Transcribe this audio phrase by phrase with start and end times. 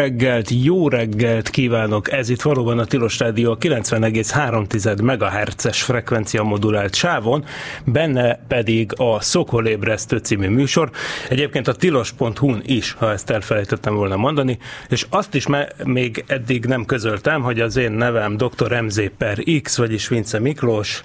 [0.00, 2.12] Reggelt, jó reggelt kívánok!
[2.12, 7.44] Ez itt valóban a Tilos Rádió a 90,3 MHz-es frekvencia modulált sávon,
[7.84, 10.90] benne pedig a Szokolébresztő című műsor.
[11.28, 15.46] Egyébként a tilos.hu-n is, ha ezt elfelejtettem volna mondani, és azt is
[15.84, 18.82] még eddig nem közöltem, hogy az én nevem Dr.
[18.82, 21.04] MZ per X, vagyis Vince Miklós.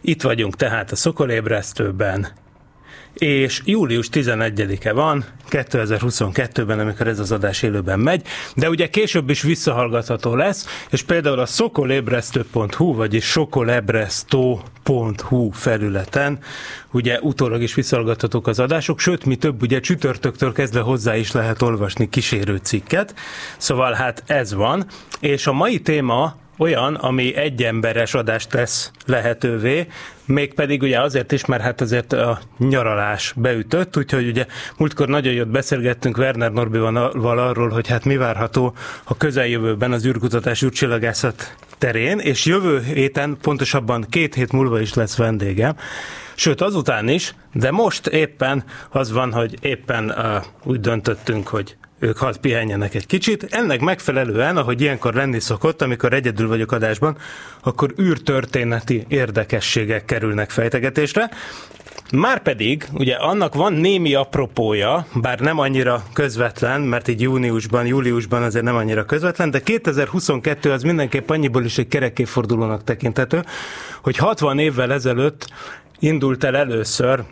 [0.00, 2.28] Itt vagyunk tehát a Szokolébresztőben,
[3.18, 8.22] és július 11-e van, 2022-ben, amikor ez az adás élőben megy,
[8.54, 16.38] de ugye később is visszahallgatható lesz, és például a sokolébresztő.hu, vagyis sokolebresztó.hu felületen,
[16.90, 21.62] ugye utólag is visszahallgathatók az adások, sőt, mi több, ugye csütörtöktől kezdve hozzá is lehet
[21.62, 23.14] olvasni kísérő cikket,
[23.56, 24.86] szóval hát ez van,
[25.20, 29.86] és a mai téma olyan, ami egyemberes adást tesz lehetővé,
[30.24, 35.50] mégpedig ugye azért is, mert hát azért a nyaralás beütött, úgyhogy ugye múltkor nagyon jót
[35.50, 36.96] beszélgettünk Werner Norbival
[37.38, 44.06] arról, hogy hát mi várható a közeljövőben az űrkutatás űrcsillagászat terén, és jövő héten, pontosabban
[44.10, 45.76] két hét múlva is lesz vendégem,
[46.38, 52.16] Sőt, azután is, de most éppen az van, hogy éppen uh, úgy döntöttünk, hogy ők
[52.16, 53.46] hadd pihenjenek egy kicsit.
[53.50, 57.16] Ennek megfelelően, ahogy ilyenkor lenni szokott, amikor egyedül vagyok adásban,
[57.62, 61.30] akkor űrtörténeti érdekességek kerülnek fejtegetésre.
[62.12, 68.64] Márpedig, ugye annak van némi apropója, bár nem annyira közvetlen, mert így júniusban, júliusban azért
[68.64, 73.44] nem annyira közvetlen, de 2022 az mindenképp annyiból is egy kerekéfordulónak tekinthető,
[74.02, 75.46] hogy 60 évvel ezelőtt
[75.98, 77.22] indult el először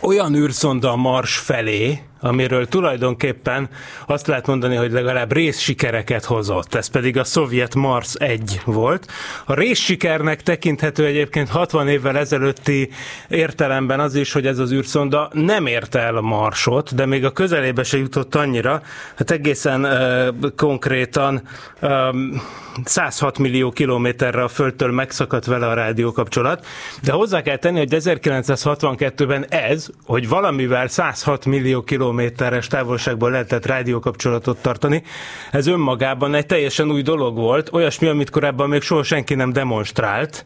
[0.00, 3.68] olyan űrszonda a Mars felé, amiről tulajdonképpen
[4.06, 6.74] azt lehet mondani, hogy legalább részsikereket hozott.
[6.74, 9.06] Ez pedig a szovjet Mars 1 volt.
[9.44, 12.90] A részsikernek tekinthető egyébként 60 évvel ezelőtti
[13.28, 17.32] értelemben az is, hogy ez az űrszonda nem érte el a Marsot, de még a
[17.32, 18.82] közelébe se jutott annyira,
[19.14, 21.42] hát egészen uh, konkrétan
[21.80, 22.42] um,
[22.84, 26.66] 106 millió kilométerre a Földtől megszakadt vele a rádiókapcsolat,
[27.02, 34.62] de hozzá kell tenni, hogy 1962-ben ez, hogy valamivel 106 millió kilométeres távolságból lehetett rádiókapcsolatot
[34.62, 35.02] tartani,
[35.50, 40.44] ez önmagában egy teljesen új dolog volt, olyasmi, amit korábban még soha senki nem demonstrált,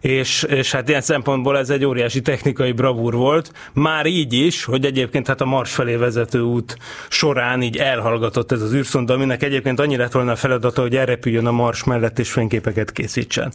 [0.00, 4.84] és, és hát ilyen szempontból ez egy óriási technikai bravúr volt, már így is, hogy
[4.84, 6.76] egyébként hát a Mars felé vezető út
[7.08, 11.46] során így elhallgatott ez az űrszonda, aminek egyébként annyi lett volna a feladata, hogy elrepüljön
[11.46, 13.52] a Mars mellett és fényképeket készítsen.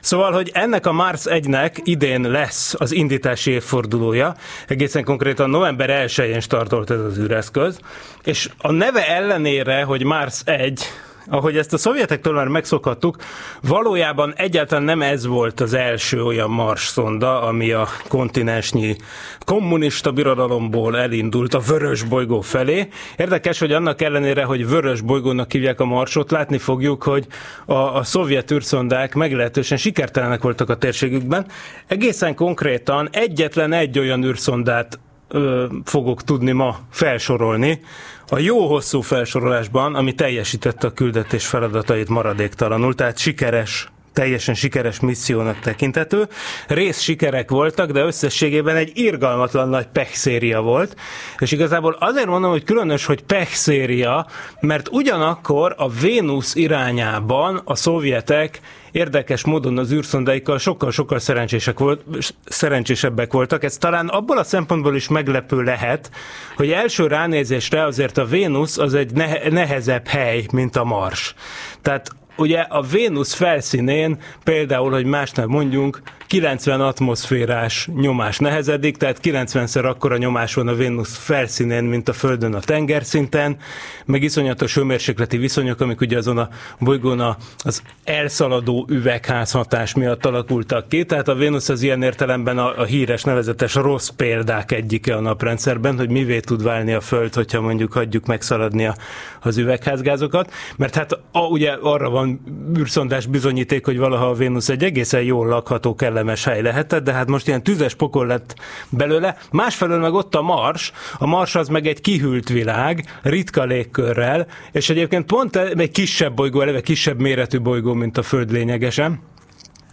[0.00, 4.34] Szóval, hogy ennek a Mars 1-nek idén lesz az indítási évfordulója,
[4.68, 7.80] egészen konkrétan november 1-én startolt ez az űreszköz,
[8.24, 10.82] és a neve ellenére, hogy Mars 1,
[11.26, 13.16] ahogy ezt a szovjetektől már megszokhattuk,
[13.60, 18.96] valójában egyáltalán nem ez volt az első olyan Mars szonda, ami a kontinensnyi
[19.44, 22.88] kommunista birodalomból elindult a vörös bolygó felé.
[23.16, 27.26] Érdekes, hogy annak ellenére, hogy vörös bolygónak hívják a Marsot, látni fogjuk, hogy
[27.66, 31.46] a, a szovjet űrszondák meglehetősen sikertelenek voltak a térségükben.
[31.86, 34.98] Egészen konkrétan egyetlen egy olyan űrszondát
[35.32, 37.80] ö, fogok tudni ma felsorolni,
[38.28, 45.58] a jó hosszú felsorolásban, ami teljesítette a küldetés feladatait maradéktalanul, tehát sikeres teljesen sikeres missziónak
[45.58, 46.28] tekintető.
[46.68, 50.96] Rész sikerek voltak, de összességében egy irgalmatlan nagy pechszéria volt,
[51.38, 54.26] és igazából azért mondom, hogy különös, hogy pechszéria,
[54.60, 58.60] mert ugyanakkor a Vénusz irányában a szovjetek
[58.92, 62.04] érdekes módon az űrszondaikkal sokkal-sokkal szerencsések volt,
[62.44, 63.64] szerencsésebbek voltak.
[63.64, 66.10] Ez talán abból a szempontból is meglepő lehet,
[66.56, 69.12] hogy első ránézésre azért a Vénusz az egy
[69.50, 71.34] nehezebb hely, mint a Mars.
[71.82, 79.84] Tehát ugye a Vénusz felszínén például, hogy másnál mondjunk, 90 atmoszférás nyomás nehezedik, tehát 90-szer
[79.84, 83.56] akkora nyomás van a Vénusz felszínén, mint a Földön a tengerszinten,
[84.04, 86.48] meg iszonyatos hőmérsékleti viszonyok, amik ugye azon a
[86.78, 92.84] bolygón az elszaladó üvegházhatás miatt alakultak ki, tehát a Vénusz az ilyen értelemben a, a
[92.84, 97.92] híres nevezetes rossz példák egyike a naprendszerben, hogy mivé tud válni a Föld, hogyha mondjuk
[97.92, 98.94] hagyjuk megszaladni a,
[99.40, 102.40] az üvegházgázokat, mert hát a, ugye arra van
[102.78, 107.28] űrszondás bizonyíték, hogy valaha a Vénusz egy egészen jól lakható, kellemes hely lehetett, de hát
[107.28, 108.54] most ilyen tüzes pokol lett
[108.88, 109.36] belőle.
[109.50, 114.90] Másfelől meg ott a Mars, a Mars az meg egy kihűlt világ, ritka légkörrel, és
[114.90, 119.20] egyébként pont egy kisebb bolygó, eleve kisebb méretű bolygó, mint a Föld lényegesen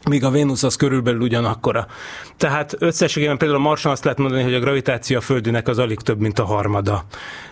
[0.07, 1.88] míg a Vénusz az körülbelül ugyanakkora.
[2.38, 6.00] Tehát összességében például a Marson azt lehet mondani, hogy a gravitáció a Földűnek az alig
[6.00, 7.04] több, mint a harmada.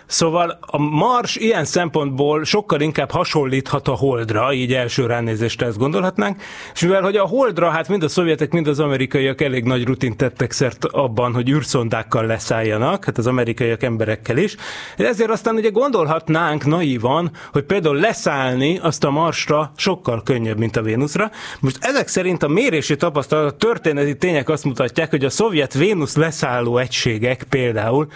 [0.06, 6.42] Szóval a Mars ilyen szempontból sokkal inkább hasonlíthat a Holdra, így első ránézésre ezt gondolhatnánk,
[6.74, 10.16] és mivel hogy a Holdra, hát mind a szovjetek, mind az amerikaiak elég nagy rutint
[10.16, 14.56] tettek szert abban, hogy űrszondákkal leszálljanak, hát az amerikaiak emberekkel is,
[14.96, 20.82] ezért aztán ugye gondolhatnánk naívan, hogy például leszállni azt a Marsra sokkal könnyebb, mint a
[20.82, 21.30] Vénuszra.
[21.60, 26.16] Most ezek szerint a mérési tapasztalat, a történeti tények azt mutatják, hogy a szovjet Vénusz
[26.16, 28.08] leszálló egységek például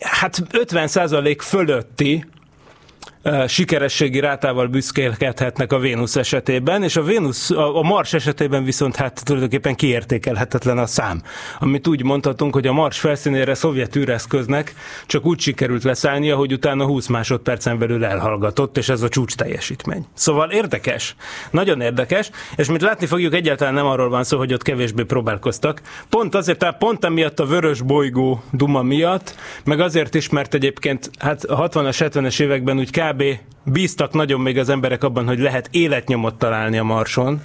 [0.00, 2.24] hát 50% fölötti
[3.46, 9.74] sikerességi rátával büszkélkedhetnek a Vénusz esetében, és a Vénusz, a Mars esetében viszont hát tulajdonképpen
[9.74, 11.22] kiértékelhetetlen a szám.
[11.58, 14.74] Amit úgy mondhatunk, hogy a Mars felszínére szovjet űreszköznek
[15.06, 20.06] csak úgy sikerült leszállnia, hogy utána 20 másodpercen belül elhallgatott, és ez a csúcs teljesítmény.
[20.14, 21.16] Szóval érdekes,
[21.50, 25.80] nagyon érdekes, és mint látni fogjuk, egyáltalán nem arról van szó, hogy ott kevésbé próbálkoztak.
[26.08, 31.10] Pont azért, tehát pont emiatt a vörös bolygó duma miatt, meg azért is, mert egyébként
[31.18, 33.22] hát a 60-as, 70-es években úgy kb kb.
[33.64, 37.40] bíztak nagyon még az emberek abban, hogy lehet életnyomot találni a Marson,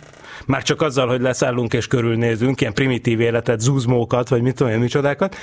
[0.45, 4.79] már csak azzal, hogy leszállunk és körülnézünk, ilyen primitív életet, zuzmókat, vagy mit tudom én,
[4.79, 5.35] micsodákat.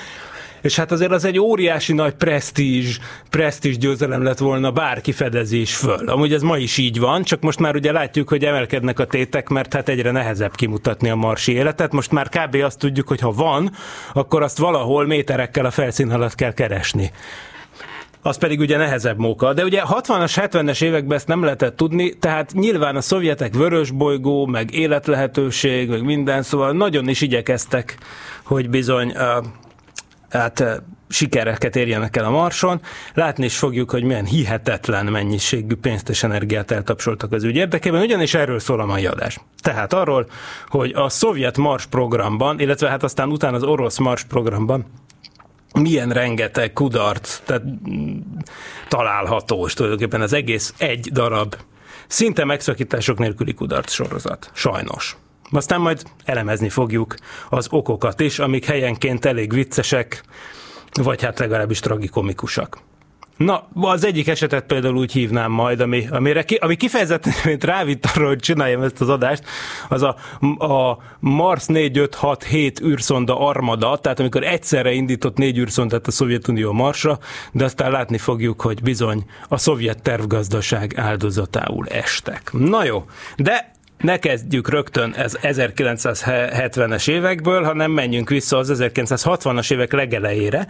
[0.61, 2.99] És hát azért az egy óriási nagy presztízs,
[3.29, 6.09] presztízs győzelem lett volna, bárki fedezi is föl.
[6.09, 9.49] Amúgy ez ma is így van, csak most már ugye látjuk, hogy emelkednek a tétek,
[9.49, 11.91] mert hát egyre nehezebb kimutatni a marsi életet.
[11.91, 12.55] Most már kb.
[12.55, 13.71] azt tudjuk, hogy ha van,
[14.13, 17.11] akkor azt valahol méterekkel a felszín alatt kell keresni
[18.25, 19.53] az pedig ugye nehezebb móka.
[19.53, 24.73] De ugye 60-as, 70-es években ezt nem lehetett tudni, tehát nyilván a szovjetek vörösbolygó, meg
[24.73, 27.97] életlehetőség, meg minden, szóval nagyon is igyekeztek,
[28.43, 29.45] hogy bizony uh,
[30.29, 30.71] hát uh,
[31.09, 32.81] sikereket érjenek el a Marson.
[33.13, 38.33] Látni is fogjuk, hogy milyen hihetetlen mennyiségű pénzt és energiát eltapsoltak az ügy érdekében, ugyanis
[38.33, 39.39] erről szól a mai adás.
[39.61, 40.27] Tehát arról,
[40.67, 44.85] hogy a szovjet Mars programban, illetve hát aztán utána az orosz Mars programban
[45.79, 48.17] milyen rengeteg kudarc tehát, mm,
[48.87, 51.55] található, és tulajdonképpen az egész egy darab
[52.07, 54.51] szinte megszakítások nélküli kudarc sorozat.
[54.53, 55.17] Sajnos.
[55.51, 57.15] Aztán majd elemezni fogjuk
[57.49, 60.23] az okokat is, amik helyenként elég viccesek,
[61.01, 62.77] vagy hát legalábbis tragikomikusak.
[63.37, 68.27] Na, az egyik esetet például úgy hívnám majd, ami, amire ki, ami kifejezetten rávitt arra,
[68.27, 69.43] hogy csináljam ezt az adást,
[69.89, 70.15] az a,
[70.65, 77.19] a Mars 4567 űrszonda armada, tehát amikor egyszerre indított négy űrszondát a Szovjetunió Marsra,
[77.51, 82.49] de aztán látni fogjuk, hogy bizony a szovjet tervgazdaság áldozatául estek.
[82.51, 83.05] Na jó,
[83.35, 83.74] de
[84.05, 90.67] ne kezdjük rögtön ez 1970-es évekből, hanem menjünk vissza az 1960-as évek legelejére.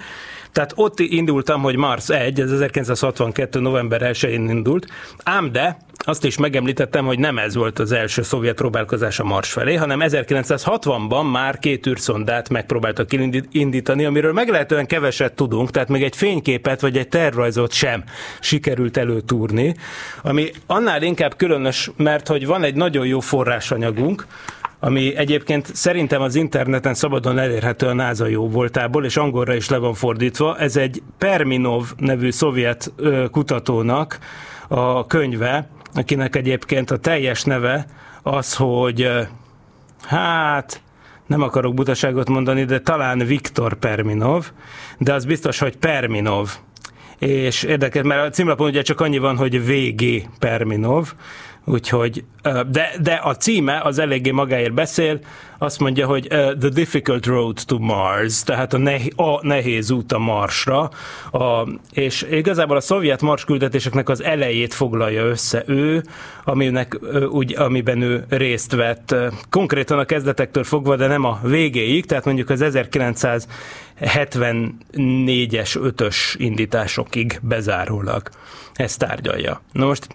[0.52, 3.60] Tehát ott indultam, hogy Mars 1, ez 1962.
[3.60, 4.88] november 1-én indult,
[5.24, 9.52] ám de azt is megemlítettem, hogy nem ez volt az első szovjet próbálkozás a Mars
[9.52, 13.10] felé, hanem 1960-ban már két űrszondát megpróbáltak
[13.52, 18.04] indítani, amiről meglehetően keveset tudunk, tehát még egy fényképet vagy egy tervrajzot sem
[18.40, 19.76] sikerült előtúrni,
[20.22, 24.28] ami annál inkább különös, mert hogy van egy nagyon jó forrásanyagunk,
[24.80, 29.78] ami egyébként szerintem az interneten szabadon elérhető a NASA jó voltából, és angolra is le
[29.78, 30.58] van fordítva.
[30.58, 32.94] Ez egy Perminov nevű szovjet
[33.32, 34.18] kutatónak
[34.68, 37.86] a könyve, akinek egyébként a teljes neve
[38.24, 39.10] az, hogy
[40.02, 40.82] hát
[41.26, 44.52] nem akarok butaságot mondani, de talán Viktor Perminov,
[44.98, 46.50] de az biztos, hogy Perminov.
[47.18, 51.14] És érdekes, mert a címlapon ugye csak annyi van, hogy VG Perminov,
[51.68, 52.24] Úgyhogy,
[52.70, 55.20] de, de a címe az eléggé magáért beszél,
[55.58, 60.20] azt mondja, hogy The Difficult Road to Mars, tehát a, neh- a nehéz út a
[60.20, 60.90] Marsra,
[61.32, 66.04] a, és igazából a szovjet Mars küldetéseknek az elejét foglalja össze ő,
[66.44, 69.16] aminek, úgy, amiben ő részt vett,
[69.50, 73.40] konkrétan a kezdetektől fogva, de nem a végéig, tehát mondjuk az 1974-es,
[75.82, 78.30] 5-ös indításokig bezárólag
[78.74, 79.62] ezt tárgyalja.
[79.72, 80.08] Na most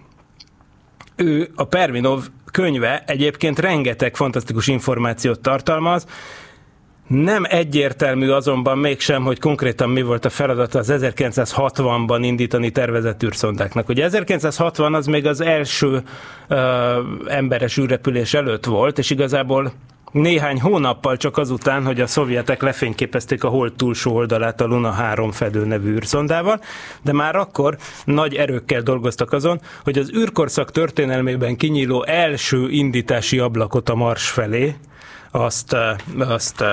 [1.21, 6.07] ő, a Perminov könyve egyébként rengeteg fantasztikus információt tartalmaz,
[7.07, 13.89] nem egyértelmű azonban mégsem, hogy konkrétan mi volt a feladata az 1960-ban indítani tervezett űrszondáknak.
[13.89, 16.03] Ugye 1960 az még az első
[16.49, 19.73] ö, emberes űrrepülés előtt volt, és igazából
[20.11, 25.31] néhány hónappal csak azután, hogy a szovjetek lefényképezték a hold túlsó oldalát a Luna 3
[25.31, 26.61] fedő nevű űrszondával,
[27.03, 33.89] de már akkor nagy erőkkel dolgoztak azon, hogy az űrkorszak történelmében kinyíló első indítási ablakot
[33.89, 34.75] a Mars felé,
[35.31, 35.77] azt,
[36.19, 36.65] azt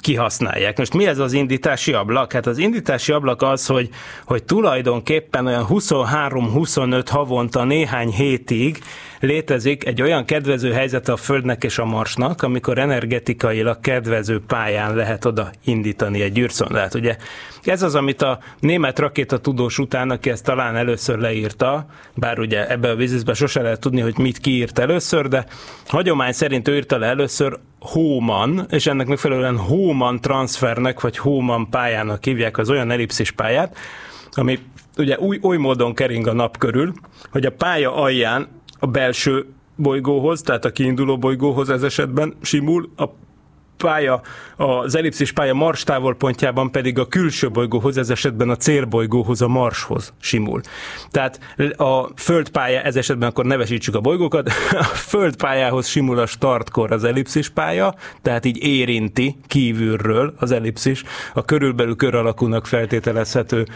[0.00, 0.78] kihasználják.
[0.78, 2.32] Most mi ez az indítási ablak?
[2.32, 3.88] Hát az indítási ablak az, hogy,
[4.24, 8.82] hogy tulajdonképpen olyan 23-25 havonta néhány hétig
[9.20, 15.24] létezik egy olyan kedvező helyzet a Földnek és a Marsnak, amikor energetikailag kedvező pályán lehet
[15.24, 16.94] oda indítani egy űrszondát.
[16.94, 17.16] Ugye
[17.64, 22.70] ez az, amit a német rakéta tudós után, aki ezt talán először leírta, bár ugye
[22.70, 25.46] ebbe a bizniszben sose lehet tudni, hogy mit kiírt először, de
[25.86, 32.24] hagyomány szerint ő írta le először Hóman, és ennek megfelelően Hóman transfernek, vagy Hóman pályának
[32.24, 33.76] hívják az olyan ellipszis pályát,
[34.32, 34.58] ami
[34.96, 36.92] ugye új, oly módon kering a nap körül,
[37.30, 43.04] hogy a pálya alján a belső bolygóhoz, tehát a kiinduló bolygóhoz ez esetben simul, a
[43.76, 44.20] pálya,
[44.56, 50.12] az ellipszis pálya Mars távolpontjában pedig a külső bolygóhoz, ez esetben a célbolygóhoz, a Marshoz
[50.20, 50.60] simul.
[51.10, 51.40] Tehát
[51.76, 57.48] a földpálya, ez esetben akkor nevesítsük a bolygókat, a földpályához simul a startkor az ellipszis
[57.48, 61.02] pálya, tehát így érinti kívülről az ellipszis,
[61.34, 63.66] a körülbelül kör alakúnak feltételezhető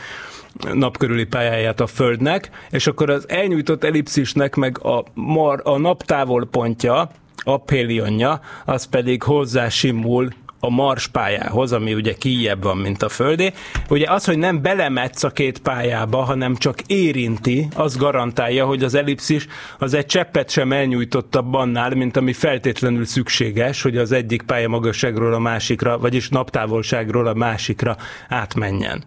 [0.72, 7.10] napkörüli pályáját a Földnek, és akkor az elnyújtott ellipszisnek meg a, mar, a nap távolpontja,
[7.42, 10.28] aphélionja, az pedig hozzá simul
[10.60, 13.52] a Mars pályához, ami ugye kijebb van, mint a Földé.
[13.88, 18.94] Ugye az, hogy nem belemetsz a két pályába, hanem csak érinti, az garantálja, hogy az
[18.94, 19.46] ellipszis
[19.78, 25.38] az egy cseppet sem elnyújtottabb annál, mint ami feltétlenül szükséges, hogy az egyik pályamagasságról a
[25.38, 27.96] másikra, vagyis naptávolságról a másikra
[28.28, 29.04] átmenjen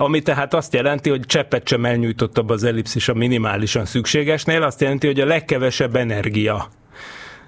[0.00, 5.06] ami tehát azt jelenti, hogy cseppet sem elnyújtottabb az ellipszis a minimálisan szükségesnél, azt jelenti,
[5.06, 6.68] hogy a legkevesebb energia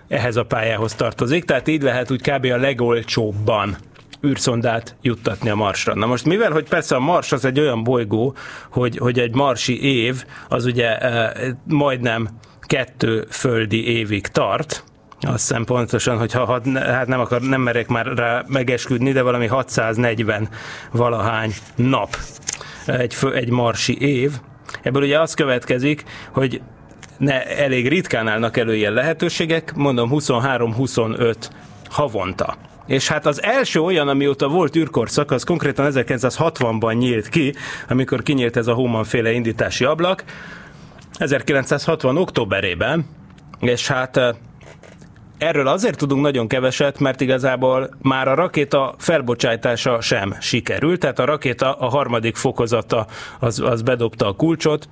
[0.09, 2.45] ehhez a pályához tartozik, tehát így lehet úgy kb.
[2.45, 3.77] a legolcsóbban
[4.27, 5.95] űrszondát juttatni a Marsra.
[5.95, 8.35] Na most mivel, hogy persze a Mars az egy olyan bolygó,
[8.71, 12.29] hogy, hogy egy marsi év az ugye e, majdnem
[12.61, 14.85] kettő földi évig tart,
[15.21, 19.47] azt hiszem pontosan, hogy ha hát nem, akar, nem merek már rá megesküdni, de valami
[19.47, 20.49] 640
[20.91, 22.17] valahány nap
[22.87, 24.33] egy, egy marsi év.
[24.83, 26.61] Ebből ugye az következik, hogy
[27.19, 31.35] ne, elég ritkán állnak elő ilyen lehetőségek, mondom 23-25
[31.89, 32.57] havonta.
[32.87, 37.55] És hát az első olyan, amióta volt űrkorszak, az konkrétan 1960-ban nyílt ki,
[37.89, 40.25] amikor kinyílt ez a Homan féle indítási ablak,
[41.19, 42.17] 1960.
[42.17, 43.07] októberében,
[43.61, 44.21] és hát
[45.41, 51.25] Erről azért tudunk nagyon keveset, mert igazából már a rakéta felbocsátása sem sikerült, tehát a
[51.25, 53.07] rakéta a harmadik fokozata
[53.39, 54.89] az, az bedobta a kulcsot,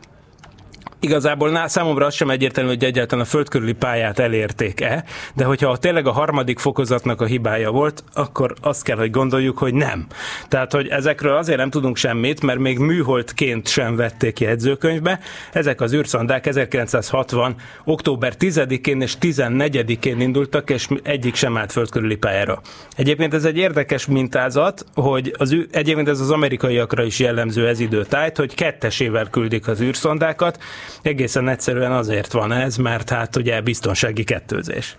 [1.00, 5.76] Igazából ná, számomra az sem egyértelmű, hogy egyáltalán a föld körüli pályát elérték-e, de hogyha
[5.76, 10.07] tényleg a harmadik fokozatnak a hibája volt, akkor azt kell, hogy gondoljuk, hogy nem.
[10.49, 15.21] Tehát, hogy ezekről azért nem tudunk semmit, mert még műholdként sem vették jegyzőkönyvbe.
[15.52, 17.55] Ezek az űrszondák 1960.
[17.85, 22.61] október 10-én és 14-én indultak, és egyik sem állt föld körüli pályára.
[22.97, 28.37] Egyébként ez egy érdekes mintázat, hogy az, egyébként ez az amerikaiakra is jellemző ez időtájt,
[28.37, 30.59] hogy kettesével küldik az űrszondákat,
[31.02, 34.97] Egészen egyszerűen azért van ez, mert hát ugye biztonsági kettőzés.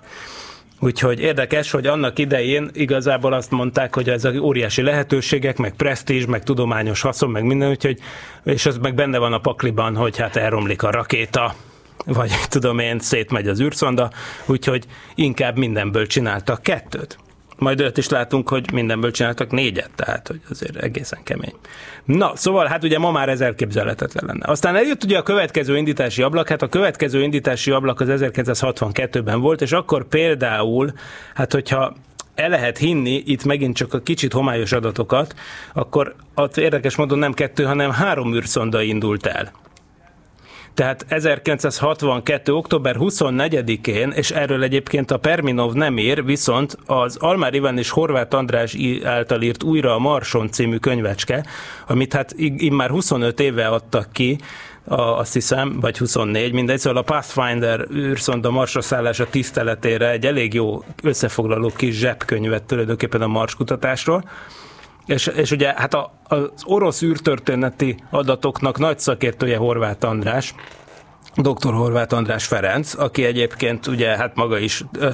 [0.79, 6.43] Úgyhogy érdekes, hogy annak idején igazából azt mondták, hogy ez óriási lehetőségek, meg presztízs, meg
[6.43, 7.99] tudományos haszon, meg minden, úgyhogy,
[8.43, 11.55] és ez meg benne van a pakliban, hogy hát elromlik a rakéta,
[12.05, 14.11] vagy tudom én, szétmegy az űrszonda,
[14.45, 17.17] úgyhogy inkább mindenből csináltak kettőt
[17.59, 21.53] majd őt is látunk, hogy mindenből csináltak négyet, tehát hogy azért egészen kemény.
[22.05, 24.45] Na, szóval hát ugye ma már ez elképzelhetetlen lenne.
[24.47, 29.61] Aztán eljött ugye a következő indítási ablak, hát a következő indítási ablak az 1962-ben volt,
[29.61, 30.93] és akkor például,
[31.33, 31.95] hát hogyha
[32.35, 35.35] el lehet hinni, itt megint csak a kicsit homályos adatokat,
[35.73, 39.51] akkor ott érdekes módon nem kettő, hanem három űrszonda indult el.
[40.79, 42.53] Tehát 1962.
[42.53, 48.35] október 24-én, és erről egyébként a Perminov nem ír, viszont az Almár Iván és Horváth
[48.35, 51.45] András által írt újra a Marson című könyvecske,
[51.87, 54.37] amit hát immár 25 éve adtak ki,
[54.83, 60.53] a, azt hiszem, vagy 24, mindegy, szóval a Pathfinder űrszonda marsra szállása tiszteletére egy elég
[60.53, 64.23] jó összefoglaló kis zsebkönyvet tulajdonképpen a Mars kutatásról.
[65.05, 70.53] És, és ugye hát a, az orosz űrtörténeti adatoknak nagy szakértője Horváth András,
[71.35, 71.73] dr.
[71.73, 75.09] Horváth András Ferenc, aki egyébként ugye hát maga is ö,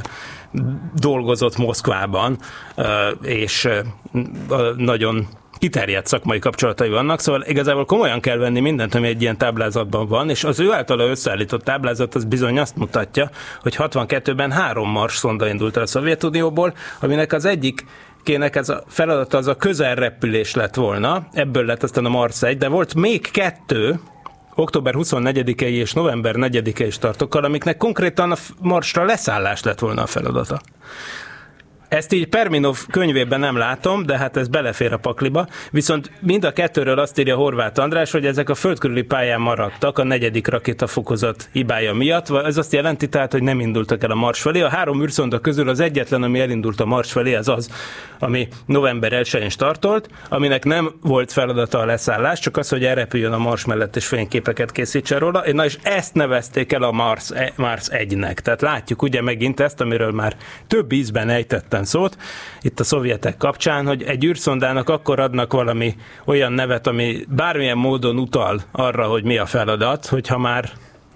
[0.96, 2.38] dolgozott Moszkvában,
[2.76, 5.28] ö, és ö, nagyon
[5.58, 10.30] kiterjedt szakmai kapcsolatai vannak, szóval igazából komolyan kell venni mindent, ami egy ilyen táblázatban van,
[10.30, 13.30] és az ő általa összeállított táblázat az bizony azt mutatja,
[13.62, 17.86] hogy 62-ben három Mars szonda indult el a Szovjetunióból, aminek az egyik
[18.26, 22.58] kének ez a feladata az a közelrepülés lett volna, ebből lett aztán a Mars 1,
[22.58, 24.00] de volt még kettő,
[24.56, 30.06] október 24-i és november 4-i is tartokkal, amiknek konkrétan a Marsra leszállás lett volna a
[30.06, 30.62] feladata.
[31.88, 35.48] Ezt így Perminov könyvében nem látom, de hát ez belefér a pakliba.
[35.72, 40.04] Viszont mind a kettőről azt írja Horváth András, hogy ezek a földkörüli pályán maradtak a
[40.04, 42.30] negyedik rakétafokozat hibája miatt.
[42.30, 44.62] Ez azt jelenti tehát, hogy nem indultak el a Mars felé.
[44.62, 47.70] A három űrszonda közül az egyetlen, ami elindult a Mars felé, az az,
[48.20, 53.38] ami november 1-én startolt, aminek nem volt feladata a leszállás, csak az, hogy elrepüljön a
[53.38, 55.44] Mars mellett és fényképeket készítsen róla.
[55.52, 58.34] Na és ezt nevezték el a Mars, Mars 1-nek.
[58.34, 60.36] Tehát látjuk ugye megint ezt, amiről már
[60.68, 61.30] több ízben
[61.76, 62.18] ejtettem szót,
[62.62, 68.20] itt a szovjetek kapcsán, hogy egy űrszondának akkor adnak valami olyan nevet, ami bármilyen módon
[68.20, 70.70] utal arra, hogy mi a feladat, hogyha már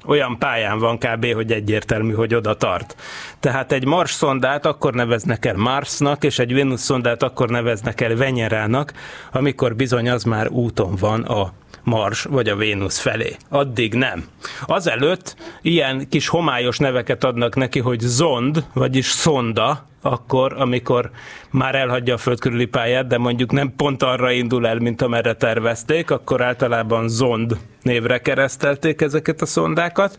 [0.05, 2.95] olyan pályán van kb., hogy egyértelmű, hogy oda tart.
[3.39, 8.15] Tehát egy Mars szondát akkor neveznek el Marsnak, és egy Venus szondát akkor neveznek el
[8.15, 8.93] Venyerának,
[9.31, 13.35] amikor bizony az már úton van a Mars vagy a Vénusz felé.
[13.49, 14.25] Addig nem.
[14.65, 21.11] Azelőtt ilyen kis homályos neveket adnak neki, hogy zond, vagyis szonda, akkor, amikor
[21.51, 26.11] már elhagyja a föld pályát, de mondjuk nem pont arra indul el, mint amerre tervezték,
[26.11, 30.17] akkor általában zond névre keresztelték ezeket a szondákat,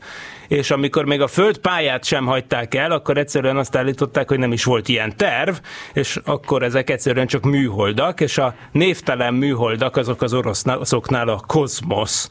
[0.49, 4.53] és amikor még a föld pályát sem hagyták el, akkor egyszerűen azt állították, hogy nem
[4.53, 5.55] is volt ilyen terv,
[5.93, 12.29] és akkor ezek egyszerűen csak műholdak, és a névtelen műholdak azok az oroszoknál a kozmosz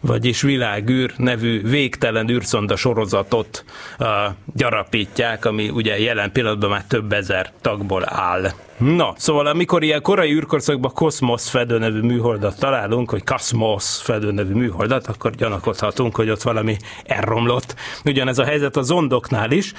[0.00, 3.64] vagyis világűr nevű végtelen űrszonda sorozatot
[3.98, 4.06] uh,
[4.54, 8.50] gyarapítják, ami ugye jelen pillanatban már több ezer tagból áll.
[8.78, 14.54] Na, szóval amikor ilyen korai űrkorszakban Cosmos fedő nevű műholdat találunk, vagy Cosmos fedő nevű
[14.54, 17.74] műholdat, akkor gyanakodhatunk, hogy ott valami elromlott.
[18.04, 19.72] Ugyanez a helyzet a zondoknál is.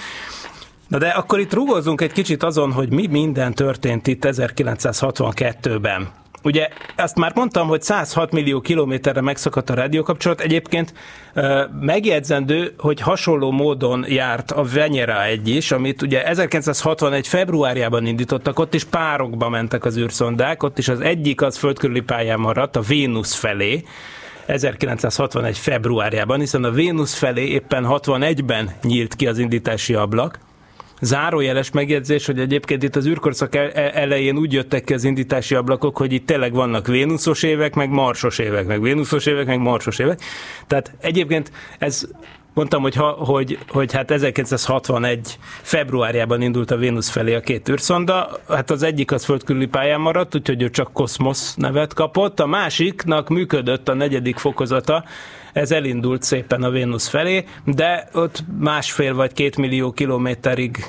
[0.88, 6.10] Na de akkor itt rugózzunk egy kicsit azon, hogy mi minden történt itt 1962-ben.
[6.44, 10.42] Ugye azt már mondtam, hogy 106 millió kilométerre megszakadt a rádiókapcsolat.
[10.42, 10.94] Egyébként
[11.82, 18.74] megjegyzendő, hogy hasonló módon járt a Venyera egy is, amit ugye 1961 februárjában indítottak, ott
[18.74, 23.34] is párokba mentek az űrszondák, ott is az egyik az földkörüli pályán maradt, a Vénusz
[23.34, 23.84] felé,
[24.46, 30.40] 1961 februárjában, hiszen a Vénusz felé éppen 61-ben nyílt ki az indítási ablak,
[31.02, 36.14] Zárójeles megjegyzés, hogy egyébként itt az űrkorszak elején úgy jöttek ki az indítási ablakok, hogy
[36.14, 40.22] itt tényleg vannak Vénuszos évek, meg Marsos évek, meg Vénuszos évek, meg Marsos évek.
[40.68, 42.08] Tehát egyébként ez
[42.54, 48.30] Mondtam, hogy, ha, hogy, hogy hát 1961 februárjában indult a Vénusz felé a két űrszonda,
[48.50, 53.30] hát az egyik az földkörüli pályán maradt, úgyhogy ő csak Cosmos nevet kapott, a másiknak
[53.30, 55.04] működött a negyedik fokozata,
[55.54, 60.86] ez elindult szépen a Vénusz felé, de ott másfél vagy két millió kilométerig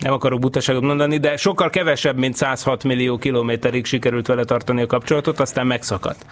[0.00, 4.86] nem akarok butaságot mondani, de sokkal kevesebb, mint 106 millió kilométerig sikerült vele tartani a
[4.86, 6.26] kapcsolatot, aztán megszakadt.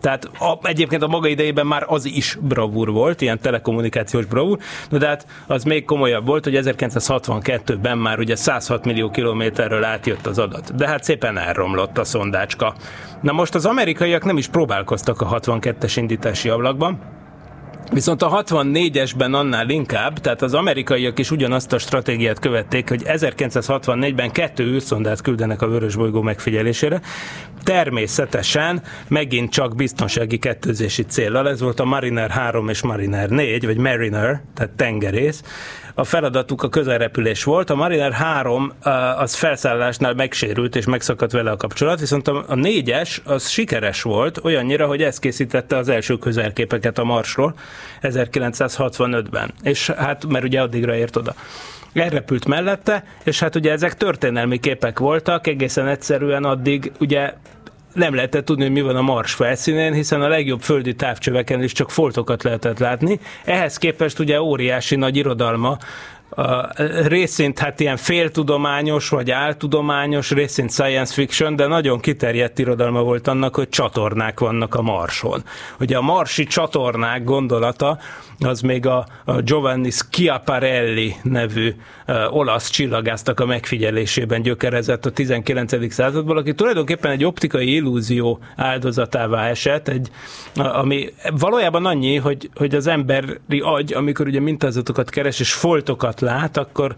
[0.00, 4.58] Tehát a, egyébként a maga idejében már az is bravúr volt, ilyen telekommunikációs bravúr,
[4.90, 10.38] de hát az még komolyabb volt, hogy 1962-ben már ugye 106 millió kilométerről átjött az
[10.38, 10.74] adat.
[10.74, 12.74] De hát szépen elromlott a szondácska.
[13.20, 17.19] Na most az amerikaiak nem is próbálkoztak a 62-es indítási ablakban,
[17.92, 24.30] Viszont a 64-esben annál inkább, tehát az amerikaiak is ugyanazt a stratégiát követték, hogy 1964-ben
[24.30, 27.00] kettő űrszondát küldenek a vörösbolygó megfigyelésére.
[27.62, 33.76] Természetesen megint csak biztonsági kettőzési célral, ez volt a Mariner 3 és Mariner 4, vagy
[33.76, 35.42] Mariner, tehát tengerész,
[36.00, 37.70] a feladatuk a közelrepülés volt.
[37.70, 38.72] A Mariner 3
[39.16, 44.86] az felszállásnál megsérült és megszakadt vele a kapcsolat, viszont a, 4-es az sikeres volt, olyannyira,
[44.86, 47.54] hogy ez készítette az első közelképeket a Marsról
[48.02, 49.52] 1965-ben.
[49.62, 51.34] És hát, mert ugye addigra ért oda
[51.92, 57.32] elrepült mellette, és hát ugye ezek történelmi képek voltak, egészen egyszerűen addig ugye
[57.92, 61.72] nem lehetett tudni, hogy mi van a Mars felszínén, hiszen a legjobb földi távcsöveken is
[61.72, 63.20] csak foltokat lehetett látni.
[63.44, 65.78] Ehhez képest ugye óriási nagy irodalma
[66.30, 66.68] a
[67.06, 73.54] részint hát ilyen féltudományos vagy áltudományos, részint science fiction, de nagyon kiterjedt irodalma volt annak,
[73.54, 75.42] hogy csatornák vannak a Marson.
[75.80, 77.98] Ugye a marsi csatornák gondolata
[78.40, 79.06] az még a,
[79.44, 81.74] Giovanni Schiaparelli nevű
[82.30, 85.92] olasz csillagásztak a megfigyelésében gyökerezett a 19.
[85.92, 90.10] századból, aki tulajdonképpen egy optikai illúzió áldozatává esett, egy,
[90.54, 96.56] ami valójában annyi, hogy, hogy az emberi agy, amikor ugye mintázatokat keres és foltokat lát,
[96.56, 96.94] akkor,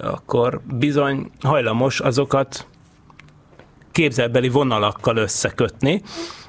[0.00, 2.66] akkor bizony hajlamos azokat
[3.92, 6.02] képzelbeli vonalakkal összekötni,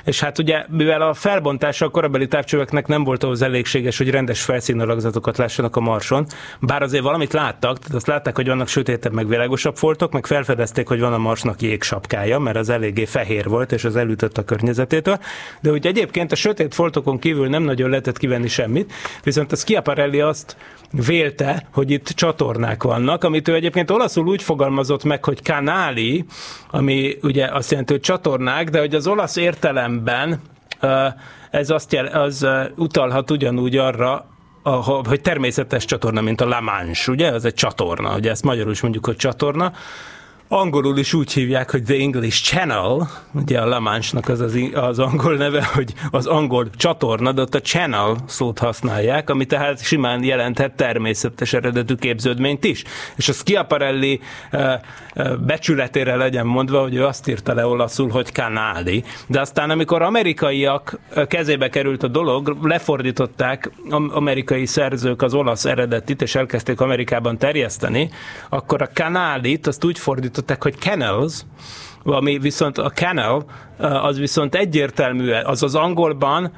[0.06, 4.42] és hát ugye, mivel a felbontása a korabeli távcsöveknek nem volt ahhoz elégséges, hogy rendes
[4.42, 6.26] felszínalakzatokat lássanak a Marson,
[6.60, 10.88] bár azért valamit láttak, tehát azt látták, hogy vannak sötétebb, meg világosabb foltok, meg felfedezték,
[10.88, 15.20] hogy van a Marsnak jégsapkája, mert az eléggé fehér volt, és az elütött a környezetétől,
[15.62, 20.22] de úgy egyébként a sötét foltokon kívül nem nagyon lehetett kivenni semmit, viszont a Schiaparelli
[20.22, 20.58] azt
[20.92, 26.26] vélte, hogy itt csatornák vannak, amit ő egyébként olaszul úgy fogalmazott meg, hogy kanáli,
[26.70, 29.36] ami ugye azt jelenti, hogy csatornák, de hogy az olasz
[29.94, 30.42] értelemben
[31.52, 34.26] ez azt jel, az utalhat ugyanúgy arra,
[35.04, 37.28] hogy természetes csatorna, mint a La Manche, ugye?
[37.28, 39.74] Az egy csatorna, ugye ezt magyarul is mondjuk, hogy csatorna.
[40.48, 45.00] Angolul is úgy hívják, hogy The English Channel, ugye a La Manche-nak az, az az
[45.00, 50.24] angol neve, hogy az angol csatorna, de ott a channel szót használják, ami tehát simán
[50.24, 52.84] jelenthet természetes eredetű képződményt is.
[53.16, 54.20] És a Schiaparelli
[55.46, 61.00] becsületére legyen mondva, hogy ő azt írta le olaszul, hogy kanáli, de aztán amikor amerikaiak
[61.28, 68.10] kezébe került a dolog, lefordították am- amerikai szerzők az olasz eredetit, és elkezdték Amerikában terjeszteni,
[68.50, 71.42] akkor a kanálit azt úgy fordították, hogy canals,
[72.04, 73.46] ami viszont a canal,
[73.78, 76.52] az viszont egyértelműen, az az angolban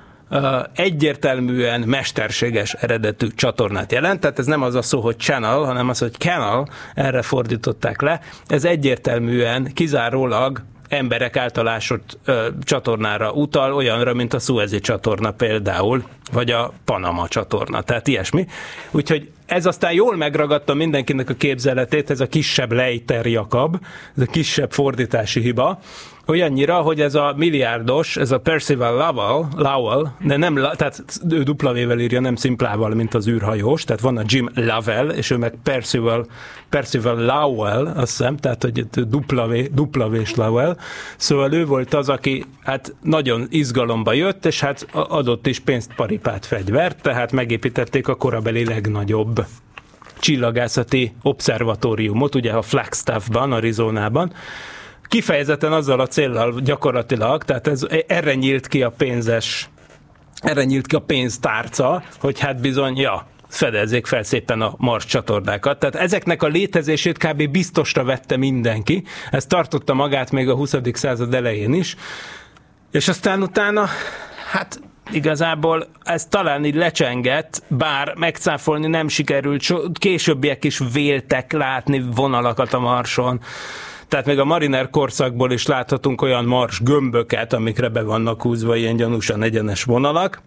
[0.75, 5.99] egyértelműen mesterséges eredetű csatornát jelent, tehát ez nem az a szó, hogy channel, hanem az,
[5.99, 8.19] hogy canal, erre fordították le.
[8.47, 16.03] Ez egyértelműen kizárólag emberek által ásott ö, csatornára utal, olyanra, mint a Suezi csatorna például,
[16.31, 18.45] vagy a Panama csatorna, tehát ilyesmi.
[18.91, 23.77] Úgyhogy ez aztán jól megragadta mindenkinek a képzeletét, ez a kisebb Leiter Jakab,
[24.17, 25.79] ez a kisebb fordítási hiba,
[26.27, 31.77] olyannyira, hogy ez a milliárdos, ez a Percival Lowell, Lowell de nem, tehát ő dupla
[31.77, 36.25] írja, nem szimplával, mint az űrhajós, tehát van a Jim Lovell, és ő meg Percival,
[36.69, 40.77] Percival Lowell, azt hiszem, tehát hogy dupla, dupla vés Lowell,
[41.17, 46.45] szóval ő volt az, aki hát nagyon izgalomba jött, és hát adott is pénzt, paripát,
[46.45, 49.45] fegyvert, tehát megépítették a korabeli legnagyobb
[50.19, 54.33] csillagászati obszervatóriumot, ugye a Flagstaffban, Arizonában,
[55.07, 59.69] kifejezetten azzal a céllal gyakorlatilag, tehát ez, erre nyílt ki a pénzes,
[60.41, 65.79] erre nyílt ki a pénztárca, hogy hát bizony, ja, fedezzék fel szépen a Mars csatornákat.
[65.79, 67.49] Tehát ezeknek a létezését kb.
[67.49, 69.03] biztosra vette mindenki.
[69.31, 70.75] Ez tartotta magát még a 20.
[70.93, 71.95] század elején is.
[72.91, 73.85] És aztán utána,
[74.51, 74.79] hát
[75.11, 79.63] igazából ez talán így lecsengett, bár megcáfolni nem sikerült,
[79.93, 83.41] későbbiek is véltek látni vonalakat a Marson.
[84.15, 88.95] Tehát még a Mariner korszakból is láthatunk olyan mars gömböket, amikre be vannak húzva ilyen
[88.95, 90.41] gyanúsan egyenes vonalak.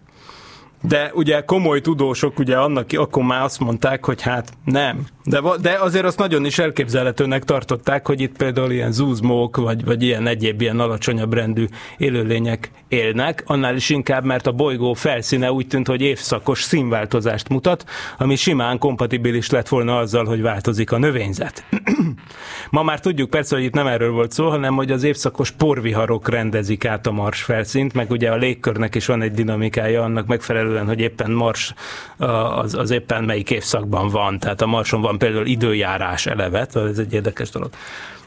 [0.81, 5.05] De ugye komoly tudósok ugye annak akkor már azt mondták, hogy hát nem.
[5.23, 10.03] De, de azért azt nagyon is elképzelhetőnek tartották, hogy itt például ilyen zúzmók, vagy, vagy
[10.03, 11.65] ilyen egyéb ilyen alacsonyabb rendű
[11.97, 17.85] élőlények élnek, annál is inkább, mert a bolygó felszíne úgy tűnt, hogy évszakos színváltozást mutat,
[18.17, 21.63] ami simán kompatibilis lett volna azzal, hogy változik a növényzet.
[22.69, 26.29] Ma már tudjuk persze, hogy itt nem erről volt szó, hanem hogy az évszakos porviharok
[26.29, 30.27] rendezik át a Mars felszínt, meg ugye a légkörnek is van egy dinamikája annak
[30.69, 31.73] megfelelően, hogy éppen Mars
[32.17, 34.39] az, az éppen melyik évszakban van.
[34.39, 37.69] Tehát a Marson van például időjárás elevet, ez egy érdekes dolog.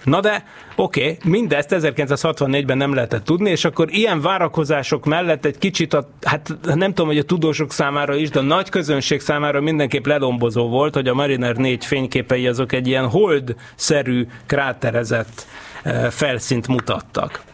[0.04, 0.44] Na de,
[0.76, 6.08] oké, okay, mindezt 1964-ben nem lehetett tudni, és akkor ilyen várakozások mellett egy kicsit, a,
[6.22, 10.68] hát nem tudom, hogy a tudósok számára is, de a nagy közönség számára mindenképp lelombozó
[10.68, 15.46] volt, hogy a Mariner 4 fényképei azok egy ilyen hold-szerű kráterezett
[15.82, 17.51] eh, felszínt mutattak.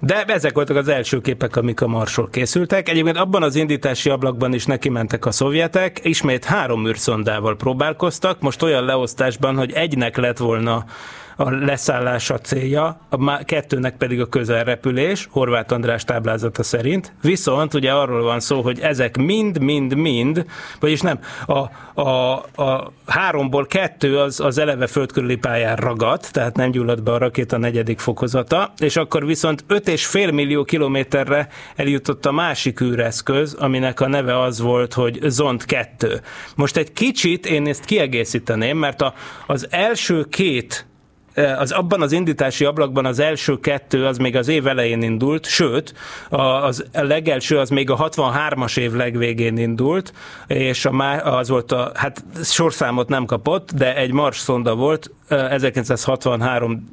[0.00, 2.88] De ezek voltak az első képek, amik a Marsról készültek.
[2.88, 8.62] Egyébként abban az indítási ablakban is neki mentek a szovjetek, ismét három űrszondával próbálkoztak, most
[8.62, 10.84] olyan leosztásban, hogy egynek lett volna
[11.36, 17.12] a leszállása célja, a kettőnek pedig a közelrepülés, Horváth András táblázata szerint.
[17.22, 20.44] Viszont ugye arról van szó, hogy ezek mind-mind-mind,
[20.80, 21.58] vagyis nem, a,
[22.00, 27.18] a, a háromból kettő az, az eleve földkörüli pályán ragadt, tehát nem gyulladt be a
[27.18, 34.08] rakéta negyedik fokozata, és akkor viszont 5,5 millió kilométerre eljutott a másik űreszköz, aminek a
[34.08, 36.20] neve az volt, hogy Zond 2.
[36.54, 39.14] Most egy kicsit én ezt kiegészíteném, mert a,
[39.46, 40.86] az első két
[41.36, 45.94] az abban az indítási ablakban az első kettő az még az év elején indult, sőt,
[46.28, 50.12] az a legelső az még a 63-as év legvégén indult,
[50.46, 55.10] és a má, az volt a, hát sorszámot nem kapott, de egy Mars szonda volt,
[55.28, 56.88] 1963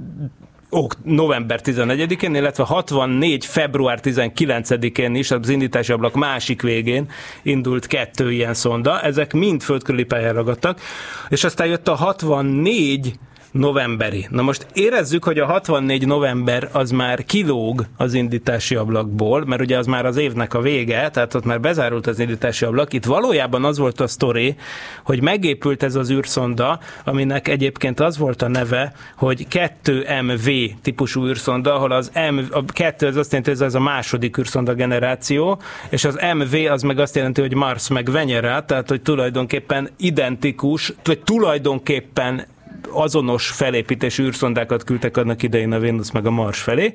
[1.04, 3.46] november 14-én, illetve 64.
[3.46, 7.10] február 19-én is az indítási ablak másik végén
[7.42, 9.02] indult kettő ilyen szonda.
[9.02, 10.82] Ezek mind földkörüli pályán ragadtak,
[11.30, 13.14] és aztán jött a 64
[13.54, 14.28] novemberi.
[14.30, 19.78] Na most érezzük, hogy a 64 november az már kilóg az indítási ablakból, mert ugye
[19.78, 22.94] az már az évnek a vége, tehát ott már bezárult az indítási ablak.
[22.94, 24.56] Itt valójában az volt a sztori,
[25.04, 31.76] hogy megépült ez az űrszonda, aminek egyébként az volt a neve, hogy 2MV típusú űrszonda,
[31.76, 36.06] ahol az M, a 2 az azt jelenti, hogy ez a második űrszonda generáció, és
[36.06, 41.20] az MV az meg azt jelenti, hogy Mars meg Venera, tehát hogy tulajdonképpen identikus, vagy
[41.20, 42.46] tulajdonképpen
[42.92, 46.94] azonos felépítésű űrszondákat küldtek annak idején a Vénusz meg a Mars felé.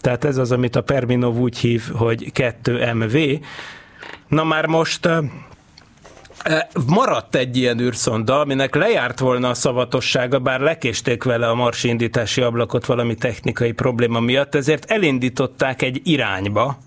[0.00, 3.40] Tehát ez az, amit a Perminov úgy hív, hogy 2MV.
[4.28, 5.08] Na már most
[6.86, 12.40] maradt egy ilyen űrszonda, aminek lejárt volna a szavatossága, bár lekésték vele a marsi indítási
[12.40, 16.78] ablakot valami technikai probléma miatt, ezért elindították egy irányba,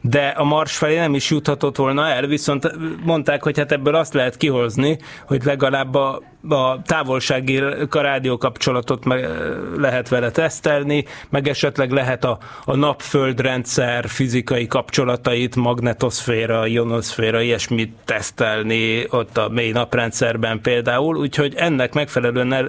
[0.00, 2.72] de a Mars felé nem is juthatott volna el, viszont
[3.04, 9.28] mondták, hogy hát ebből azt lehet kihozni, hogy legalább a a távolsági rádiókapcsolatot meg
[9.76, 19.06] lehet vele tesztelni, meg esetleg lehet a, a napföldrendszer fizikai kapcsolatait, magnetoszféra, ionoszféra, ilyesmit tesztelni
[19.10, 22.68] ott a mély naprendszerben például, úgyhogy ennek megfelelően el,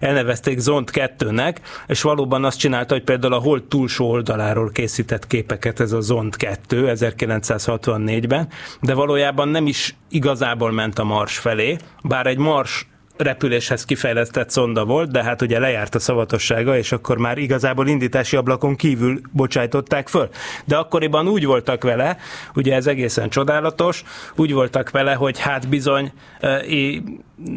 [0.00, 5.80] elnevezték Zond 2-nek, és valóban azt csinálta, hogy például a hold túlsó oldaláról készített képeket
[5.80, 8.48] ez a Zond 2 1964-ben,
[8.80, 12.86] de valójában nem is igazából ment a Mars felé, bár egy Mars
[13.18, 18.36] repüléshez kifejlesztett szonda volt, de hát ugye lejárt a szavatossága, és akkor már igazából indítási
[18.36, 20.28] ablakon kívül bocsájtották föl.
[20.64, 22.16] De akkoriban úgy voltak vele,
[22.54, 24.02] ugye ez egészen csodálatos,
[24.36, 26.12] úgy voltak vele, hogy hát bizony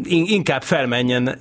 [0.10, 1.40] inkább felmenjen,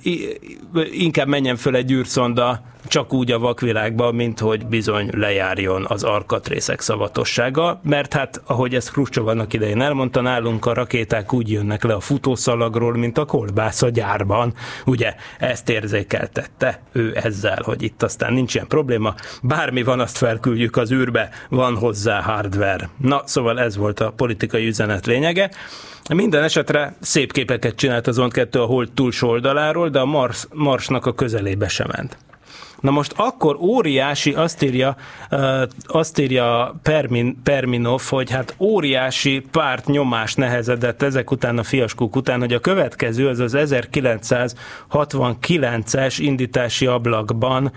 [0.91, 6.81] inkább menjen föl egy űrszonda csak úgy a vakvilágban, mint hogy bizony lejárjon az arkatrészek
[6.81, 11.93] szavatossága, mert hát, ahogy ezt Kruscsov annak idején elmondta, nálunk a rakéták úgy jönnek le
[11.93, 14.53] a futószalagról, mint a kolbász a gyárban.
[14.85, 20.77] Ugye, ezt érzékeltette ő ezzel, hogy itt aztán nincs ilyen probléma, bármi van, azt felküldjük
[20.77, 22.89] az űrbe, van hozzá hardware.
[22.97, 25.51] Na, szóval ez volt a politikai üzenet lényege.
[26.09, 30.47] Minden esetre szép képeket csinált az Zond 2 a hold túlsó oldaláról, de a Mars,
[30.53, 32.17] Marsnak a közelébe sem ment.
[32.81, 34.95] Na most akkor óriási, azt írja,
[35.85, 42.39] azt írja Permin, Perminov, hogy hát óriási párt nyomás nehezedett ezek után a fiaskók után,
[42.39, 47.71] hogy a következő az az 1969-es indítási ablakban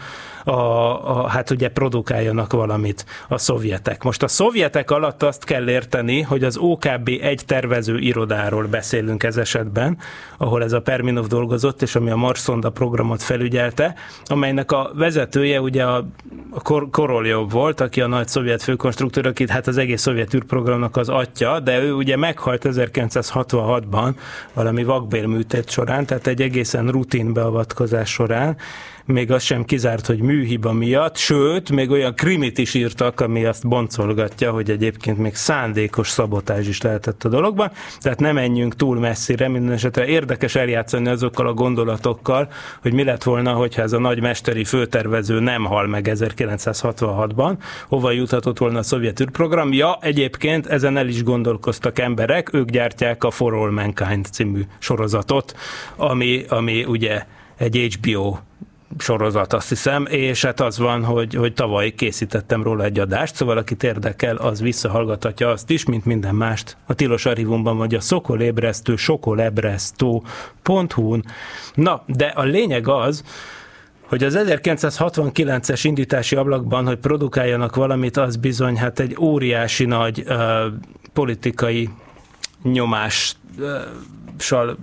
[0.44, 4.02] a, a, hát ugye produkáljanak valamit a szovjetek.
[4.02, 9.36] Most a szovjetek alatt azt kell érteni, hogy az OKB egy tervező irodáról beszélünk ez
[9.36, 9.98] esetben,
[10.36, 15.84] ahol ez a Perminov dolgozott, és ami a Marszonda programot felügyelte, amelynek a vezetője ugye
[15.84, 16.06] a,
[16.50, 20.96] a Kor- Koroljov volt, aki a nagy szovjet főkonstruktőr, akit hát az egész szovjet űrprogramnak
[20.96, 24.14] az atya, de ő ugye meghalt 1966-ban
[24.52, 28.56] valami vakbélműtét során, tehát egy egészen rutin beavatkozás során,
[29.06, 33.68] még az sem kizárt, hogy műhiba miatt, sőt, még olyan krimit is írtak, ami azt
[33.68, 39.48] boncolgatja, hogy egyébként még szándékos szabotás is lehetett a dologban, tehát nem menjünk túl messzire,
[39.48, 42.48] minden esetre érdekes eljátszani azokkal a gondolatokkal,
[42.82, 47.56] hogy mi lett volna, hogyha ez a nagy mesteri főtervező nem hal meg 1966-ban,
[47.88, 49.72] hova juthatott volna a szovjet űrprogram.
[49.72, 55.54] Ja, egyébként ezen el is gondolkoztak emberek, ők gyártják a For All Mankind című sorozatot,
[55.96, 57.24] ami, ami ugye
[57.56, 58.36] egy HBO
[58.98, 63.56] sorozat, azt hiszem, és hát az van, hogy, hogy tavaly készítettem róla egy adást, szóval
[63.56, 68.96] akit érdekel, az visszahallgathatja azt is, mint minden mást a Tilos Archívumban, vagy a szokolébresztő,
[68.96, 71.24] sokolebresztő.hu-n.
[71.74, 73.24] Na, de a lényeg az,
[74.08, 80.64] hogy az 1969-es indítási ablakban, hogy produkáljanak valamit, az bizony hát egy óriási nagy uh,
[81.12, 81.90] politikai
[82.62, 84.76] nyomással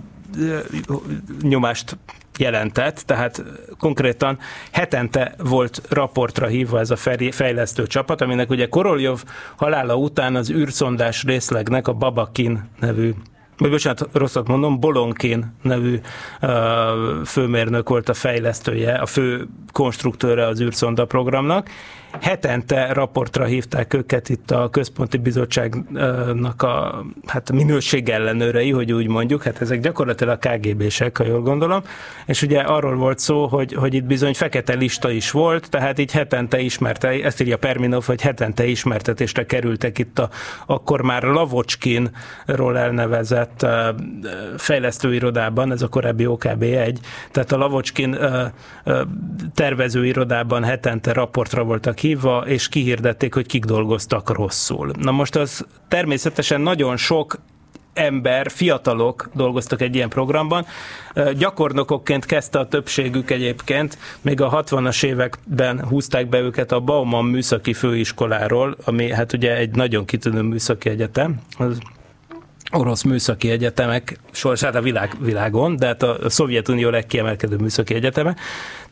[1.40, 1.96] nyomást
[2.38, 3.44] jelentett, tehát
[3.78, 4.38] konkrétan
[4.72, 6.96] hetente volt raportra hívva ez a
[7.30, 9.22] fejlesztő csapat, aminek ugye Koroljov
[9.56, 13.14] halála után az űrszondás részlegnek a Babakin nevű
[13.56, 16.00] vagy bocsánat, rosszat mondom, Bolonkin nevű
[16.42, 16.50] uh,
[17.24, 21.68] főmérnök volt a fejlesztője, a fő konstruktőre az űrszonda programnak,
[22.20, 29.08] hetente raportra hívták őket itt a központi bizottságnak a hát a minőség ellenőrei, hogy úgy
[29.08, 31.82] mondjuk, hát ezek gyakorlatilag KGB-sek, ha jól gondolom,
[32.26, 36.12] és ugye arról volt szó, hogy, hogy itt bizony fekete lista is volt, tehát így
[36.12, 40.28] hetente ismerte, ezt írja Perminov, hogy hetente ismertetésre kerültek itt a
[40.66, 43.66] akkor már Lavocskinról elnevezett
[44.56, 46.98] fejlesztőirodában, ez a korábbi OKB 1,
[47.30, 48.18] tehát a Lavocskin
[49.54, 54.90] tervezőirodában hetente raportra voltak hívva, és kihirdették, hogy kik dolgoztak rosszul.
[54.98, 57.38] Na most az természetesen nagyon sok
[57.92, 60.66] ember, fiatalok dolgoztak egy ilyen programban.
[61.36, 67.72] Gyakornokokként kezdte a többségük egyébként, még a 60-as években húzták be őket a Bauman Műszaki
[67.72, 71.40] Főiskoláról, ami hát ugye egy nagyon kitűnő műszaki egyetem.
[71.58, 71.78] Az
[72.72, 78.36] orosz műszaki egyetemek sorsát a világ, világon, de hát a Szovjetunió legkiemelkedő műszaki egyeteme.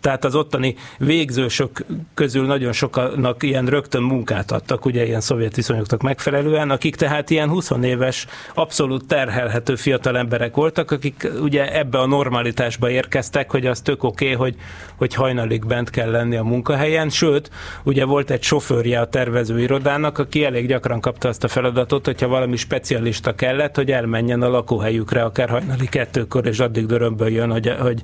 [0.01, 1.85] Tehát az ottani végzősök
[2.15, 7.49] közül nagyon sokanak ilyen rögtön munkát adtak, ugye ilyen szovjet viszonyoknak megfelelően, akik tehát ilyen
[7.49, 13.81] 20 éves, abszolút terhelhető fiatal emberek voltak, akik ugye ebbe a normalitásba érkeztek, hogy az
[13.81, 14.57] tök oké, okay, hogy,
[14.97, 17.51] hogy hajnalig bent kell lenni a munkahelyen, sőt,
[17.83, 22.57] ugye volt egy sofőrje a tervezőirodának, aki elég gyakran kapta azt a feladatot, hogyha valami
[22.57, 28.03] specialista kellett, hogy elmenjen a lakóhelyükre akár hajnali kettőkor, és addig dörömből jön, hogy, hogy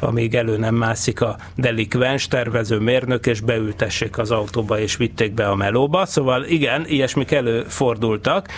[0.00, 5.48] amíg elő nem mászik a delikvens tervező mérnök, és beültessék az autóba, és vitték be
[5.48, 6.06] a melóba.
[6.06, 8.48] Szóval igen, ilyesmik előfordultak,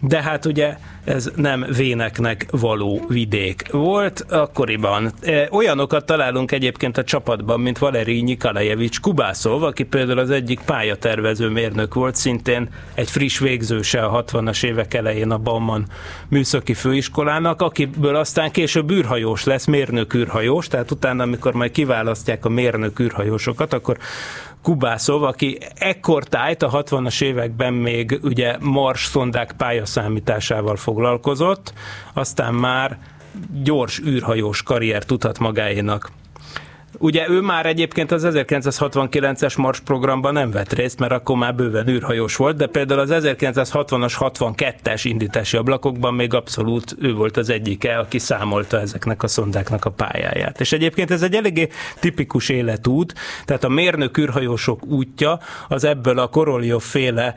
[0.00, 5.12] de hát ugye ez nem véneknek való vidék volt akkoriban.
[5.22, 11.48] E, olyanokat találunk egyébként a csapatban, mint Valeri Nikolajevics Kubászov, aki például az egyik pályatervező
[11.48, 15.86] mérnök volt, szintén egy friss végzőse a 60-as évek elején a Bauman
[16.28, 22.48] műszaki főiskolának, akiből aztán később űrhajós lesz, mérnök űrhajós, tehát utána, amikor majd kiválasztják a
[22.48, 23.96] mérnök űrhajósokat, akkor
[24.66, 31.72] Kubászov, aki ekkor tájt a 60-as években még ugye Mars szondák pályaszámításával foglalkozott,
[32.12, 32.98] aztán már
[33.62, 36.10] gyors űrhajós karrier tudhat magáénak.
[36.98, 41.88] Ugye ő már egyébként az 1969-es Mars programban nem vett részt, mert akkor már bőven
[41.88, 47.98] űrhajós volt, de például az 1960-as, 62-es indítási ablakokban még abszolút ő volt az egyike,
[47.98, 50.60] aki számolta ezeknek a szondáknak a pályáját.
[50.60, 51.68] És egyébként ez egy eléggé
[52.00, 57.34] tipikus életút, tehát a mérnök űrhajósok útja az ebből a Koroljov féle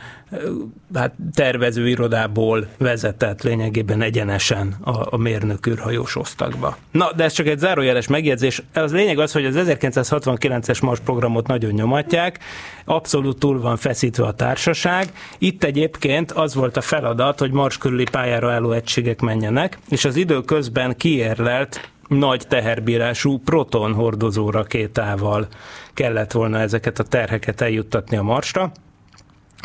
[0.93, 6.77] hát tervezőirodából vezetett lényegében egyenesen a, a mérnök űrhajós osztagba.
[6.91, 8.61] Na, de ez csak egy zárójeles megjegyzés.
[8.73, 12.39] Az lényeg az, hogy az 1969-es Mars programot nagyon nyomatják,
[12.85, 15.11] abszolút túl van feszítve a társaság.
[15.37, 20.15] Itt egyébként az volt a feladat, hogy Mars körüli pályára álló egységek menjenek, és az
[20.15, 25.47] idő közben kiérlelt nagy teherbírású proton hordozó rakétával
[25.93, 28.71] kellett volna ezeket a terheket eljuttatni a Marsra.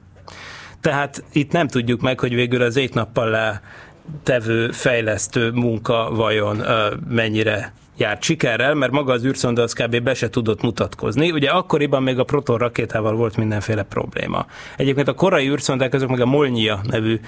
[0.80, 3.60] Tehát itt nem tudjuk meg, hogy végül az egy nappal le
[4.22, 6.62] tevő fejlesztő munka vajon
[7.08, 10.00] mennyire járt sikerrel, mert maga az űrszonda az kb.
[10.00, 11.30] be se tudott mutatkozni.
[11.30, 14.46] Ugye akkoriban még a Proton rakétával volt mindenféle probléma.
[14.76, 17.20] Egyébként a korai űrszondák azok meg a Molnyia nevű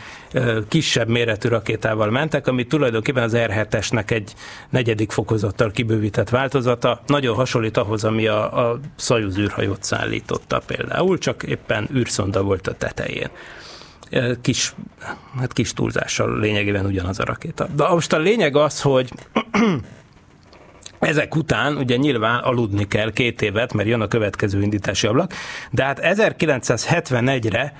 [0.68, 4.34] kisebb méretű rakétával mentek, ami tulajdonképpen az R7-esnek egy
[4.70, 7.00] negyedik fokozattal kibővített változata.
[7.06, 12.72] Nagyon hasonlít ahhoz, ami a, a Szajuz űrhajót szállította például, csak éppen űrszonda volt a
[12.72, 13.28] tetején
[14.40, 14.74] kis,
[15.38, 17.68] hát kis túlzással lényegében ugyanaz a rakéta.
[17.76, 19.10] De most a lényeg az, hogy
[21.00, 25.32] ezek után ugye nyilván aludni kell két évet, mert jön a következő indítási ablak,
[25.70, 27.72] de hát 1971-re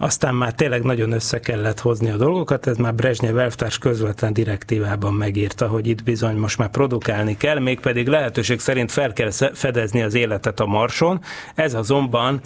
[0.00, 5.14] aztán már tényleg nagyon össze kellett hozni a dolgokat, ez már Brezsnyev elvtárs közvetlen direktívában
[5.14, 10.14] megírta, hogy itt bizony most már produkálni kell, mégpedig lehetőség szerint fel kell fedezni az
[10.14, 11.20] életet a Marson,
[11.54, 12.40] ez azonban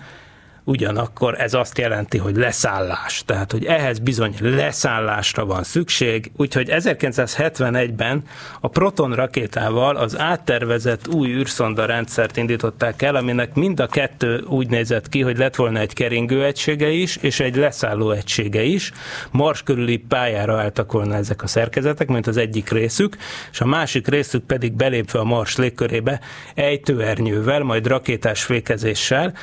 [0.65, 3.23] ugyanakkor ez azt jelenti, hogy leszállás.
[3.27, 8.23] Tehát, hogy ehhez bizony leszállásra van szükség, úgyhogy 1971-ben
[8.61, 14.69] a Proton rakétával az áttervezett új űrszonda rendszert indították el, aminek mind a kettő úgy
[14.69, 18.93] nézett ki, hogy lett volna egy keringő egysége is, és egy leszálló egysége is.
[19.31, 23.17] Mars körüli pályára álltak volna ezek a szerkezetek, mint az egyik részük,
[23.53, 26.21] és a másik részük pedig belépve a Mars légkörébe
[26.55, 29.35] ejtőernyővel, majd rakétás fékezéssel,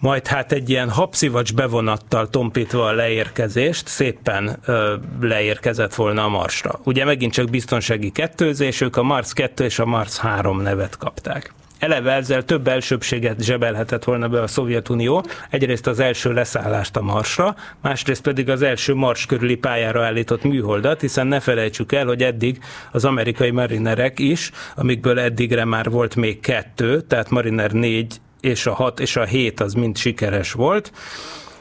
[0.00, 6.80] majd hát egy ilyen habszivacs bevonattal tompítva a leérkezést szépen ö, leérkezett volna a Marsra.
[6.84, 11.54] Ugye megint csak biztonsági kettőzés, ők a Mars 2 és a Mars 3 nevet kapták.
[11.78, 17.56] Eleve ezzel több elsőbséget zsebelhetett volna be a Szovjetunió, egyrészt az első leszállást a Marsra,
[17.82, 22.58] másrészt pedig az első Mars körüli pályára állított műholdat, hiszen ne felejtsük el, hogy eddig
[22.92, 28.74] az amerikai marinerek is, amikből eddigre már volt még kettő, tehát Mariner 4 és a
[28.74, 30.92] 6 és a 7 az mind sikeres volt,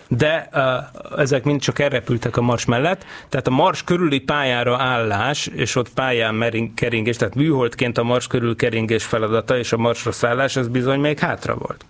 [0.07, 5.47] de uh, ezek mind csak elrepültek a Mars mellett, tehát a Mars körüli pályára állás,
[5.47, 10.11] és ott pályán mering, keringés, tehát műholdként a Mars körül keringés feladata és a Marsra
[10.11, 11.86] szállás, az bizony még hátra volt.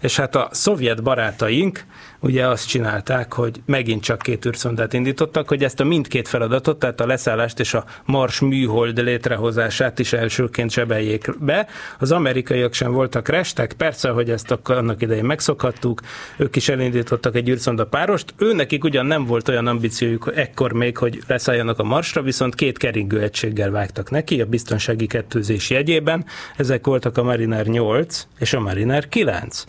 [0.00, 1.84] és hát a szovjet barátaink
[2.20, 7.00] ugye azt csinálták, hogy megint csak két űrszondát indítottak, hogy ezt a mindkét feladatot, tehát
[7.00, 11.66] a leszállást és a Mars műhold létrehozását is elsőként sebeljék be.
[11.98, 16.00] Az amerikaiak sem voltak restek, persze, hogy ezt annak idején megszokhattuk,
[16.36, 20.96] ők is elindítottak egy űrszonda párost, ő nekik ugyan nem volt olyan ambíciójuk ekkor még,
[20.96, 26.24] hogy leszálljanak a Marsra, viszont két keringő egységgel vágtak neki a biztonsági kettőzés jegyében,
[26.56, 29.64] ezek voltak a Mariner 8 és a Mariner 9.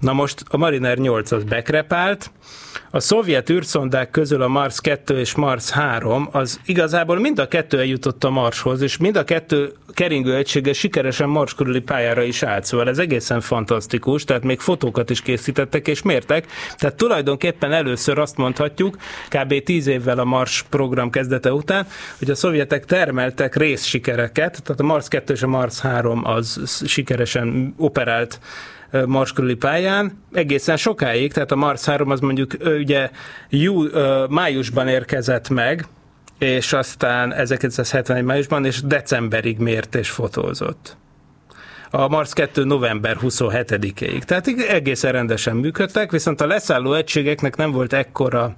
[0.00, 2.30] Na most a Mariner 8 az bekrepált,
[2.90, 7.78] a szovjet űrszondák közül a Mars 2 és Mars 3 az igazából mind a kettő
[7.78, 12.64] eljutott a Marshoz, és mind a kettő keringő egysége sikeresen Mars körüli pályára is állt,
[12.64, 16.46] szóval ez egészen fantasztikus, tehát még fotókat is készítettek és mértek,
[16.76, 18.96] tehát tulajdonképpen először azt mondhatjuk,
[19.28, 19.62] kb.
[19.62, 21.86] 10 évvel a Mars program kezdete után,
[22.18, 27.74] hogy a szovjetek termeltek részsikereket, tehát a Mars 2 és a Mars 3 az sikeresen
[27.76, 28.40] operált
[29.06, 33.10] Mars körüli pályán, egészen sokáig, tehát a Mars 3 az mondjuk ugye
[33.48, 33.84] jú,
[34.28, 35.86] májusban érkezett meg,
[36.38, 40.96] és aztán 1971 májusban, és decemberig mért és fotózott.
[41.90, 44.22] A Mars 2 november 27-ig.
[44.22, 48.54] Tehát egészen rendesen működtek, viszont a leszálló egységeknek nem volt ekkora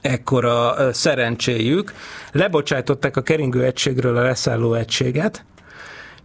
[0.00, 1.92] ekkora szerencséjük.
[2.32, 5.44] Lebocsájtották a keringő egységről a leszálló egységet,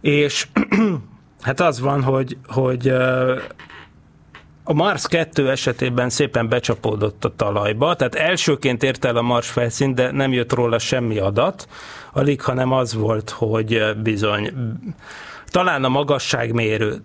[0.00, 0.46] és
[1.40, 2.88] Hát az van, hogy, hogy
[4.64, 9.94] a Mars 2 esetében szépen becsapódott a talajba, tehát elsőként ért el a Mars felszín,
[9.94, 11.68] de nem jött róla semmi adat,
[12.12, 14.52] alig, hanem az volt, hogy bizony
[15.46, 17.04] talán a magasságmérő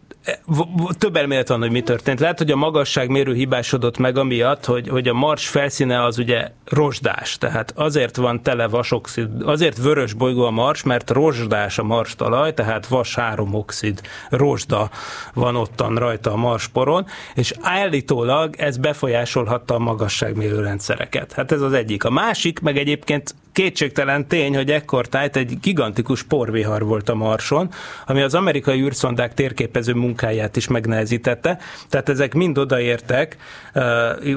[0.97, 2.19] több elmélet van, hogy mi történt.
[2.19, 7.37] Lehet, hogy a magasságmérő hibásodott meg amiatt, hogy, hogy a Mars felszíne az ugye rozsdás,
[7.37, 12.53] tehát azért van tele vasoxid, azért vörös bolygó a Mars, mert rozsdás a Mars talaj,
[12.53, 14.89] tehát vas háromoxid rozsda
[15.33, 17.05] van ottan rajta a Mars poron,
[17.35, 21.33] és állítólag ez befolyásolhatta a magasságmérő rendszereket.
[21.33, 22.03] Hát ez az egyik.
[22.03, 27.69] A másik, meg egyébként kétségtelen tény, hogy ekkor tájt egy gigantikus porvihar volt a Marson,
[28.05, 30.14] ami az amerikai űrszondák térképező munkáját
[30.53, 31.57] is megnehezítette.
[31.89, 33.37] Tehát ezek mind odaértek,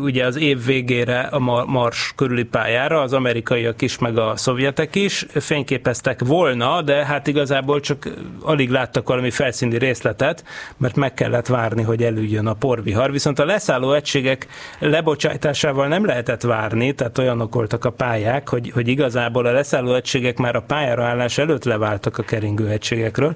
[0.00, 5.26] ugye az év végére a Mars körüli pályára, az amerikaiak is, meg a szovjetek is
[5.34, 8.08] fényképeztek volna, de hát igazából csak
[8.40, 10.44] alig láttak valami felszíni részletet,
[10.76, 13.10] mert meg kellett várni, hogy elüljön a porvihar.
[13.10, 14.46] Viszont a leszálló egységek
[14.78, 20.38] lebocsájtásával nem lehetett várni, tehát olyanok voltak a pályák, hogy, hogy igazából a leszálló egységek
[20.38, 23.34] már a pályára állás előtt leváltak a keringő egységekről.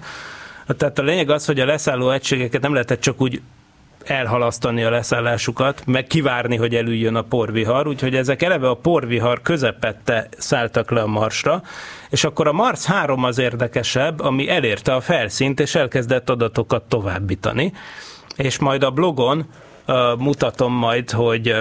[0.76, 3.42] Tehát a lényeg az, hogy a leszálló egységeket nem lehetett csak úgy
[4.04, 10.28] elhalasztani a leszállásukat, meg kivárni, hogy elüljön a porvihar, úgyhogy ezek eleve a porvihar közepette
[10.38, 11.62] szálltak le a Marsra,
[12.10, 17.72] és akkor a Mars 3 az érdekesebb, ami elérte a felszínt, és elkezdett adatokat továbbítani,
[18.36, 19.48] és majd a blogon
[19.86, 21.56] uh, mutatom majd, hogy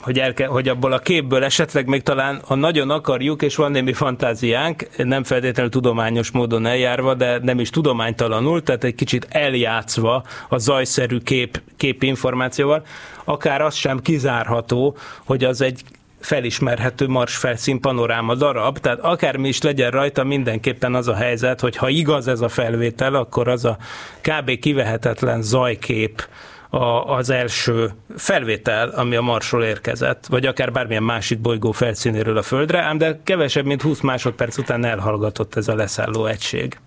[0.00, 3.92] hogy, elke, hogy abból a képből esetleg még talán, ha nagyon akarjuk, és van némi
[3.92, 10.58] fantáziánk, nem feltétlenül tudományos módon eljárva, de nem is tudománytalanul, tehát egy kicsit eljátszva a
[10.58, 12.82] zajszerű kép, képinformációval,
[13.24, 15.82] akár az sem kizárható, hogy az egy
[16.20, 21.76] felismerhető mars felszín panoráma darab, tehát akármi is legyen rajta, mindenképpen az a helyzet, hogy
[21.76, 23.76] ha igaz ez a felvétel, akkor az a
[24.20, 24.58] kb.
[24.58, 26.28] kivehetetlen zajkép,
[26.70, 32.42] a, az első felvétel, ami a Marsról érkezett, vagy akár bármilyen másik bolygó felszínéről a
[32.42, 36.78] Földre, ám de kevesebb, mint 20 másodperc után elhallgatott ez a leszálló egység.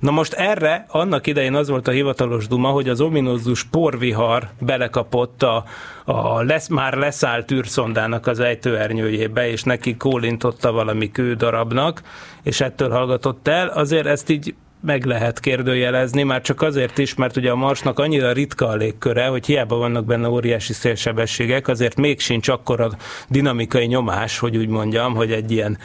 [0.00, 5.42] Na most erre annak idején az volt a hivatalos duma, hogy az ominózus porvihar belekapott
[5.42, 5.64] a,
[6.04, 12.02] a lesz, már leszállt űrszondának az ejtőernyőjébe, és neki kólintotta valami kődarabnak,
[12.42, 13.68] és ettől hallgatott el.
[13.68, 18.32] Azért ezt így meg lehet kérdőjelezni, már csak azért is, mert ugye a Marsnak annyira
[18.32, 22.90] ritka a légköre, hogy hiába vannak benne óriási szélsebességek, azért még sincs akkora
[23.28, 25.78] dinamikai nyomás, hogy úgy mondjam, hogy egy ilyen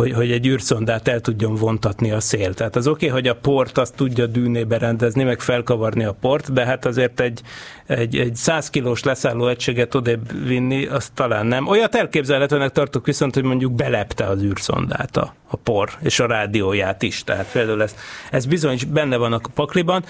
[0.00, 2.54] hogy, hogy egy űrszondát el tudjon vontatni a szél.
[2.54, 6.52] Tehát az oké, okay, hogy a port azt tudja dűnébe rendezni, meg felkavarni a port,
[6.52, 7.40] de hát azért egy,
[7.86, 11.66] egy, egy 100 kilós leszálló egységet odébb vinni, azt talán nem.
[11.66, 17.02] Olyat elképzelhetőnek tartok viszont, hogy mondjuk belepte az űrszondát a, a por, és a rádióját
[17.02, 17.24] is.
[17.24, 17.94] Tehát például ez,
[18.30, 20.04] ez bizony benne van a pakliban.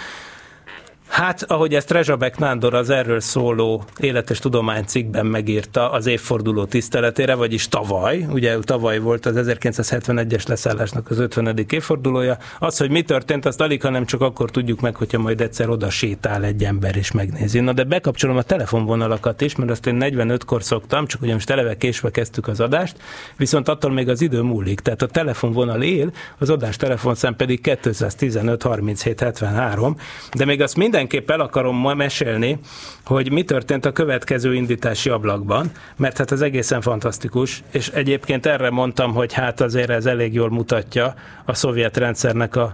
[1.10, 7.68] Hát, ahogy ezt Rezsabek Nándor az erről szóló életes tudománycikkben megírta az évforduló tiszteletére, vagyis
[7.68, 11.66] tavaly, ugye tavaly volt az 1971-es leszállásnak az 50.
[11.68, 15.68] évfordulója, az, hogy mi történt, azt alig, hanem csak akkor tudjuk meg, hogyha majd egyszer
[15.68, 17.60] oda sétál egy ember és megnézi.
[17.60, 21.76] Na de bekapcsolom a telefonvonalakat is, mert azt én 45-kor szoktam, csak ugye most eleve
[21.76, 22.96] késve kezdtük az adást,
[23.36, 24.80] viszont attól még az idő múlik.
[24.80, 29.96] Tehát a telefonvonal él, az adás telefonszám pedig 215 37 73,
[30.32, 32.58] de még azt minden mindenképp el akarom ma mesélni,
[33.04, 38.70] hogy mi történt a következő indítási ablakban, mert hát ez egészen fantasztikus, és egyébként erre
[38.70, 42.72] mondtam, hogy hát azért ez elég jól mutatja a szovjet rendszernek a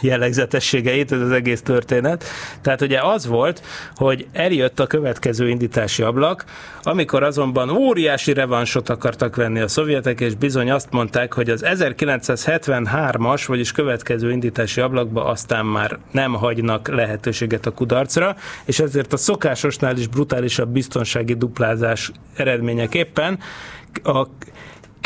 [0.00, 2.24] jellegzetességeit, ez az egész történet.
[2.62, 3.62] Tehát ugye az volt,
[3.94, 6.44] hogy eljött a következő indítási ablak,
[6.82, 13.44] amikor azonban óriási revansot akartak venni a szovjetek, és bizony azt mondták, hogy az 1973-as,
[13.46, 19.96] vagyis következő indítási ablakba aztán már nem hagynak lehetőséget a kudarcra, és ezért a szokásosnál
[19.96, 23.38] is brutálisabb biztonsági duplázás eredményeképpen
[24.02, 24.26] a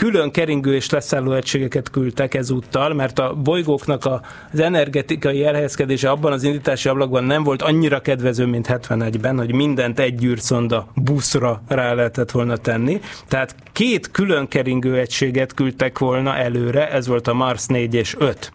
[0.03, 4.05] külön keringő és leszálló egységeket küldtek ezúttal, mert a bolygóknak
[4.53, 9.99] az energetikai elhelyezkedése abban az indítási ablakban nem volt annyira kedvező, mint 71-ben, hogy mindent
[9.99, 13.01] egy űrszonda buszra rá lehetett volna tenni.
[13.29, 18.53] Tehát két külön keringő egységet küldtek volna előre, ez volt a Mars 4 és 5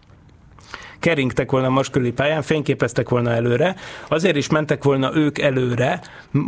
[0.98, 3.74] keringtek volna körüli pályán, fényképeztek volna előre,
[4.08, 6.00] azért is mentek volna ők előre,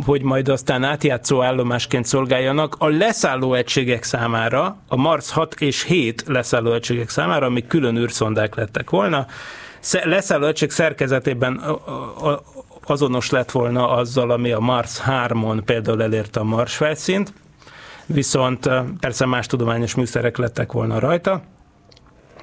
[0.05, 6.23] hogy majd aztán átjátszó állomásként szolgáljanak a leszálló egységek számára, a Mars 6 és 7
[6.27, 9.25] leszálló egységek számára, amik külön űrszondák lettek volna.
[10.03, 11.61] Leszálló egység szerkezetében
[12.83, 17.33] azonos lett volna azzal, ami a Mars 3-on például elérte a Mars felszínt,
[18.05, 21.41] viszont persze más tudományos műszerek lettek volna rajta,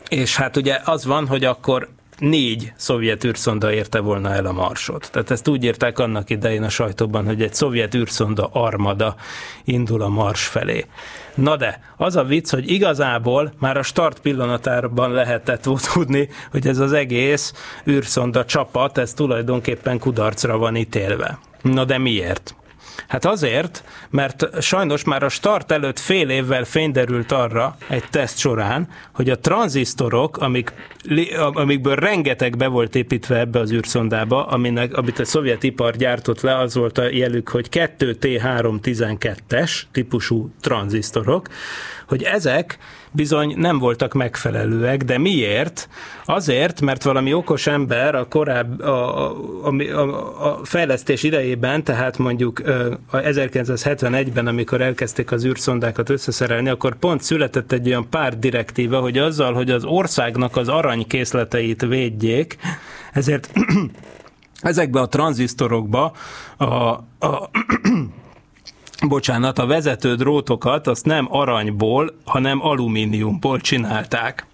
[0.08, 1.88] és hát ugye az van, hogy akkor
[2.18, 5.08] négy szovjet űrszonda érte volna el a Marsot.
[5.12, 9.16] Tehát ezt úgy írták annak idején a sajtóban, hogy egy szovjet űrszonda armada
[9.64, 10.84] indul a Mars felé.
[11.34, 15.62] Na de, az a vicc, hogy igazából már a start pillanatában lehetett
[15.92, 17.52] tudni, hogy ez az egész
[17.86, 21.38] űrszonda csapat, ez tulajdonképpen kudarcra van ítélve.
[21.62, 22.54] Na de miért?
[23.06, 28.88] Hát azért, mert sajnos már a start előtt fél évvel fényderült arra egy teszt során,
[29.12, 30.72] hogy a tranzisztorok, amik,
[31.52, 36.58] amikből rengeteg be volt építve ebbe az űrszondába, aminek, amit a szovjet ipar gyártott le,
[36.58, 41.48] az volt a jelük, hogy 2T312-es típusú tranzisztorok,
[42.06, 42.78] hogy ezek
[43.12, 45.88] bizony nem voltak megfelelőek, de miért?
[46.24, 49.28] Azért, mert valami okos ember a korább, a,
[49.66, 52.62] a, a, a fejlesztés idejében, tehát mondjuk
[53.10, 59.18] a 1971-ben, amikor elkezdték az űrszondákat összeszerelni, akkor pont született egy olyan pár direktíva, hogy
[59.18, 62.56] azzal, hogy az országnak az aranykészleteit védjék,
[63.12, 63.50] ezért
[64.60, 66.12] ezekbe a tranzisztorokba
[66.56, 67.50] a, a
[69.06, 74.46] bocsánat, a vezető drótokat azt nem aranyból, hanem alumíniumból csinálták.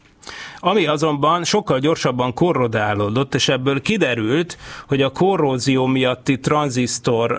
[0.58, 7.38] Ami azonban sokkal gyorsabban korrodálódott, és ebből kiderült, hogy a korrózió miatti tranzisztor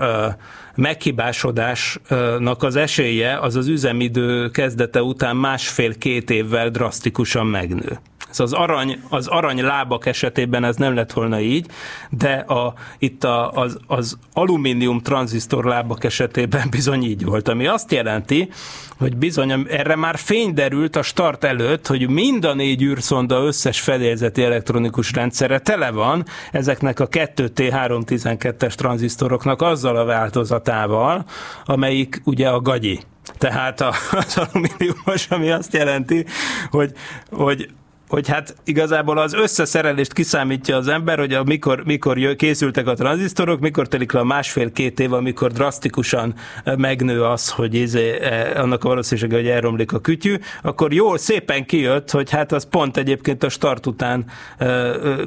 [0.76, 7.99] meghibásodásnak az esélye az az üzemidő kezdete után másfél-két évvel drasztikusan megnő.
[8.36, 11.66] Ez az arany, az arany lábak esetében ez nem lett volna így,
[12.10, 17.92] de a, itt a, az, az alumínium tranzisztor lábak esetében bizony így volt, ami azt
[17.92, 18.50] jelenti,
[18.98, 23.82] hogy bizony erre már fény derült a start előtt, hogy mind a négy űrszonda összes
[23.82, 31.26] fedélzeti elektronikus rendszere tele van ezeknek a 2T312-es tranzisztoroknak azzal a változatával,
[31.66, 33.00] amelyik ugye a gagyi.
[33.38, 33.82] Tehát
[34.12, 36.26] az alumíniumos, ami azt jelenti,
[36.70, 36.92] hogy,
[37.32, 37.70] hogy
[38.08, 43.88] hogy hát igazából az összeszerelést kiszámítja az ember, hogy mikor, mikor készültek a tranzisztorok, mikor
[43.88, 46.34] telik le a másfél-két év, amikor drasztikusan
[46.78, 48.20] megnő az, hogy izé,
[48.56, 52.97] annak a valószínűsége, hogy elromlik a kütyű, akkor jól szépen kijött, hogy hát az pont
[52.97, 54.26] egyébként a start után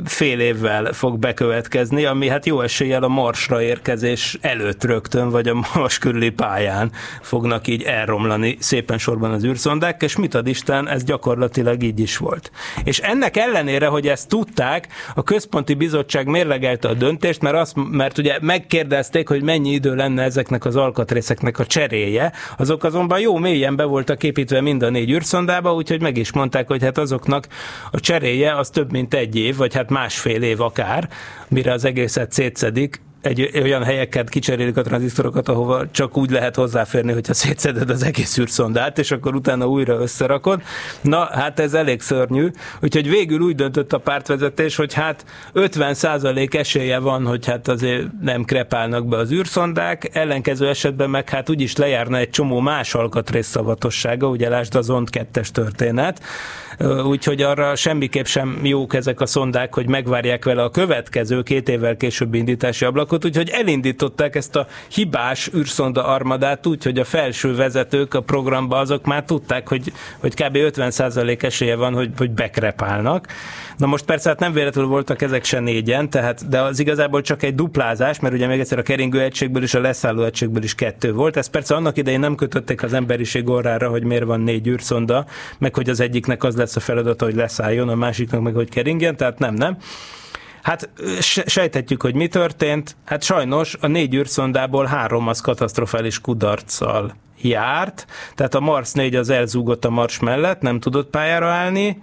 [0.05, 5.67] fél évvel fog bekövetkezni, ami hát jó eséllyel a marsra érkezés előtt rögtön, vagy a
[5.75, 11.05] mars körüli pályán fognak így elromlani szépen sorban az űrszondák, és mit ad Isten, ez
[11.05, 12.51] gyakorlatilag így is volt.
[12.85, 18.19] És ennek ellenére, hogy ezt tudták, a központi bizottság mérlegelte a döntést, mert, azt, mert
[18.19, 23.77] ugye megkérdezték, hogy mennyi idő lenne ezeknek az alkatrészeknek a cseréje, azok azonban jó mélyen
[23.77, 27.47] be voltak építve mind a négy űrszondába, úgyhogy meg is mondták, hogy hát azoknak
[27.91, 31.09] a cseréje az több mint egy év, vagy hát másfél év akár,
[31.49, 37.13] mire az egészet szétszedik, egy olyan helyeket kicserélik a tranzisztorokat, ahova csak úgy lehet hozzáférni,
[37.13, 40.63] hogyha szétszeded az egész űrszondát, és akkor utána újra összerakod.
[41.01, 42.51] Na, hát ez elég szörnyű.
[42.83, 48.45] Úgyhogy végül úgy döntött a pártvezetés, hogy hát 50% esélye van, hogy hát azért nem
[48.45, 54.29] krepálnak be az űrszondák, ellenkező esetben meg hát úgyis lejárna egy csomó más alkatrész szavatossága,
[54.29, 56.21] ugye lásd az ONT 2 történet,
[57.05, 61.97] úgyhogy arra semmiképp sem jók ezek a szondák, hogy megvárják vele a következő két évvel
[61.97, 67.55] későbbi indítási ablak, időszakot, úgyhogy elindították ezt a hibás űrszonda armadát úgy, hogy a felső
[67.55, 70.57] vezetők a programba azok már tudták, hogy, hogy kb.
[70.57, 73.27] 50% esélye van, hogy, hogy bekrepálnak.
[73.77, 77.43] Na most persze hát nem véletlenül voltak ezek se négyen, tehát, de az igazából csak
[77.43, 81.13] egy duplázás, mert ugye még egyszer a keringő egységből és a leszálló egységből is kettő
[81.13, 81.37] volt.
[81.37, 85.27] Ez persze annak idején nem kötötték az emberiség orrára, hogy miért van négy űrszonda,
[85.59, 89.17] meg hogy az egyiknek az lesz a feladata, hogy leszálljon, a másiknak meg hogy keringjen,
[89.17, 89.77] tehát nem, nem.
[90.63, 90.91] Hát
[91.47, 92.97] sejthetjük, hogy mi történt.
[93.05, 99.31] Hát sajnos a négy űrszondából három az katasztrofális kudarccal járt, tehát a Mars 4 az
[99.31, 102.03] elzúgott a Mars mellett, nem tudott pályára állni,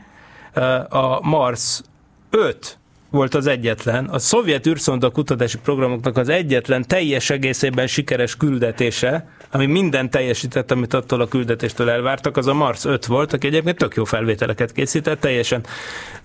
[0.90, 1.82] a Mars
[2.30, 2.78] 5
[3.16, 9.66] volt az egyetlen, a szovjet űrszonda kutatási programoknak az egyetlen teljes egészében sikeres küldetése, ami
[9.66, 13.96] minden teljesített, amit attól a küldetéstől elvártak, az a Mars 5 volt, aki egyébként tök
[13.96, 15.64] jó felvételeket készített, teljesen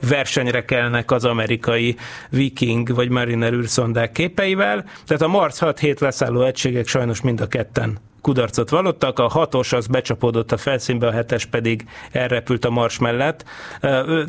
[0.09, 1.97] versenyre kelnek az amerikai
[2.31, 8.10] Viking vagy Mariner űrszondák képeivel, tehát a Mars 6-7 leszálló egységek sajnos mind a ketten
[8.21, 13.45] kudarcot vallottak, a hatos az becsapódott a felszínbe, a hetes pedig elrepült a mars mellett.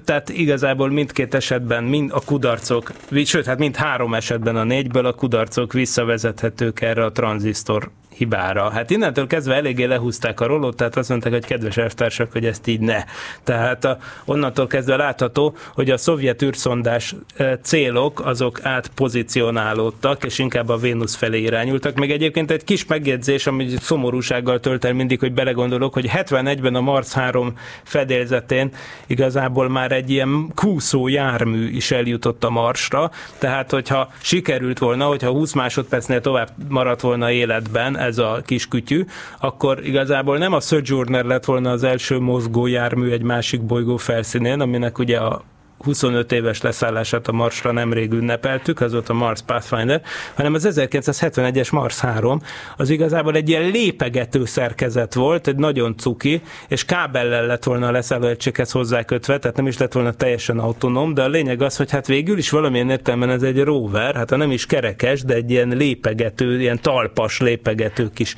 [0.05, 2.91] Tehát igazából mindkét esetben mind a kudarcok,
[3.25, 8.69] sőt, hát mind három esetben a négyből a kudarcok visszavezethetők erre a tranzisztor hibára.
[8.69, 12.67] Hát innentől kezdve eléggé lehúzták a rolót, tehát azt mondták, hogy kedves elvtársak, hogy ezt
[12.67, 13.03] így ne.
[13.43, 17.15] Tehát a, onnantól kezdve látható, hogy a szovjet űrszondás
[17.61, 21.95] célok azok átpozícionálódtak, és inkább a Vénusz felé irányultak.
[21.95, 26.81] Még egyébként egy kis megjegyzés, ami szomorúsággal tölt el mindig, hogy belegondolok, hogy 71-ben a
[26.81, 28.71] Mars 3 fedélzetén
[29.07, 35.29] igazából már egy ilyen kúszó jármű is eljutott a Marsra, tehát hogyha sikerült volna, hogyha
[35.29, 39.05] 20 másodpercnél tovább maradt volna életben, ez a kis kütyű,
[39.39, 44.59] akkor igazából nem a Sojourner lett volna az első mozgó jármű egy másik bolygó felszínén,
[44.59, 45.43] aminek ugye a
[45.83, 50.01] 25 éves leszállását a Marsra nemrég ünnepeltük, az volt a Mars Pathfinder,
[50.33, 52.41] hanem az 1971-es Mars 3,
[52.77, 57.91] az igazából egy ilyen lépegető szerkezet volt, egy nagyon cuki, és kábellel lett volna a
[57.91, 61.91] leszálló egységhez hozzákötve, tehát nem is lett volna teljesen autonóm, de a lényeg az, hogy
[61.91, 65.67] hát végül is valamilyen értelemben ez egy rover, hát nem is kerekes, de egy ilyen
[65.67, 68.35] lépegető, ilyen talpas lépegető kis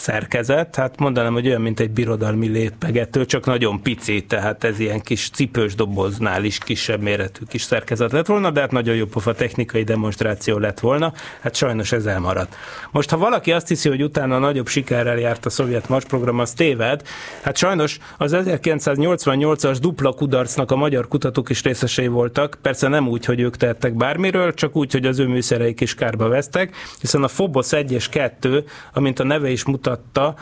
[0.00, 5.00] szerkezet, hát mondanám, hogy olyan, mint egy birodalmi lépegető, csak nagyon pici, tehát ez ilyen
[5.00, 9.34] kis cipős doboznál is kisebb méretű kis szerkezet lett volna, de hát nagyon jó pofa
[9.34, 12.56] technikai demonstráció lett volna, hát sajnos ez elmaradt.
[12.90, 16.52] Most, ha valaki azt hiszi, hogy utána nagyobb sikerrel járt a szovjet Mars program, az
[16.52, 17.02] téved,
[17.42, 23.24] hát sajnos az 1988-as dupla kudarcnak a magyar kutatók is részesei voltak, persze nem úgy,
[23.24, 27.26] hogy ők tehettek bármiről, csak úgy, hogy az ő műszereik is kárba vesztek, hiszen a
[27.26, 30.34] Phobos 1 és 2, amint a neve is mutat, mutatta,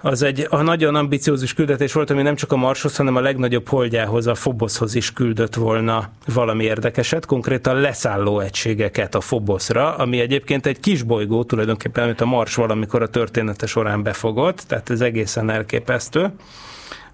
[0.00, 3.68] az egy a nagyon ambiciózus küldetés volt, ami nem csak a Marshoz, hanem a legnagyobb
[3.68, 10.66] holdjához, a Foboszhoz is küldött volna valami érdekeset, konkrétan leszálló egységeket a Foboszra, ami egyébként
[10.66, 15.50] egy kis bolygó tulajdonképpen, amit a Mars valamikor a története során befogott, tehát ez egészen
[15.50, 16.32] elképesztő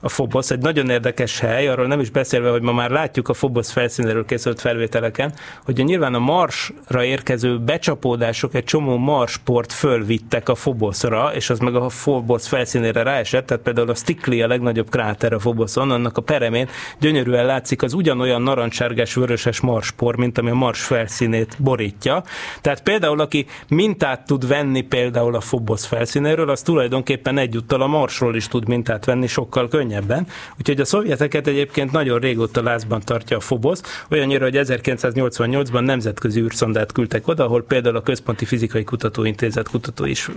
[0.04, 3.32] a Phobos, egy nagyon érdekes hely, arról nem is beszélve, hogy ma már látjuk a
[3.32, 5.32] Phobos felszínéről készült felvételeken,
[5.64, 11.74] hogy nyilván a Marsra érkező becsapódások egy csomó Marsport fölvittek a Phobosra, és az meg
[11.74, 16.22] a Phobos felszínére ráesett, tehát például a Stickley a legnagyobb kráter a Phoboson, annak a
[16.22, 16.68] peremén
[17.00, 22.22] gyönyörűen látszik az ugyanolyan narancssárgás vöröses Marspor, mint ami a Mars felszínét borítja.
[22.60, 28.36] Tehát például, aki mintát tud venni például a Phobos felszínéről, az tulajdonképpen egyúttal a Marsról
[28.36, 30.26] is tud mintát venni sokkal könnyebben könnyebben.
[30.58, 33.78] Úgyhogy a szovjeteket egyébként nagyon régóta lázban tartja a Phobos,
[34.10, 40.30] olyannyira, hogy 1988-ban nemzetközi űrszondát küldtek oda, ahol például a Központi Fizikai Kutatóintézet kutató is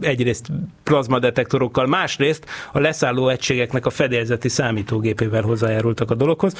[0.00, 0.46] egyrészt
[0.82, 6.54] plazmadetektorokkal, másrészt a leszálló egységeknek a fedélzeti számítógépével hozzájárultak a dologhoz,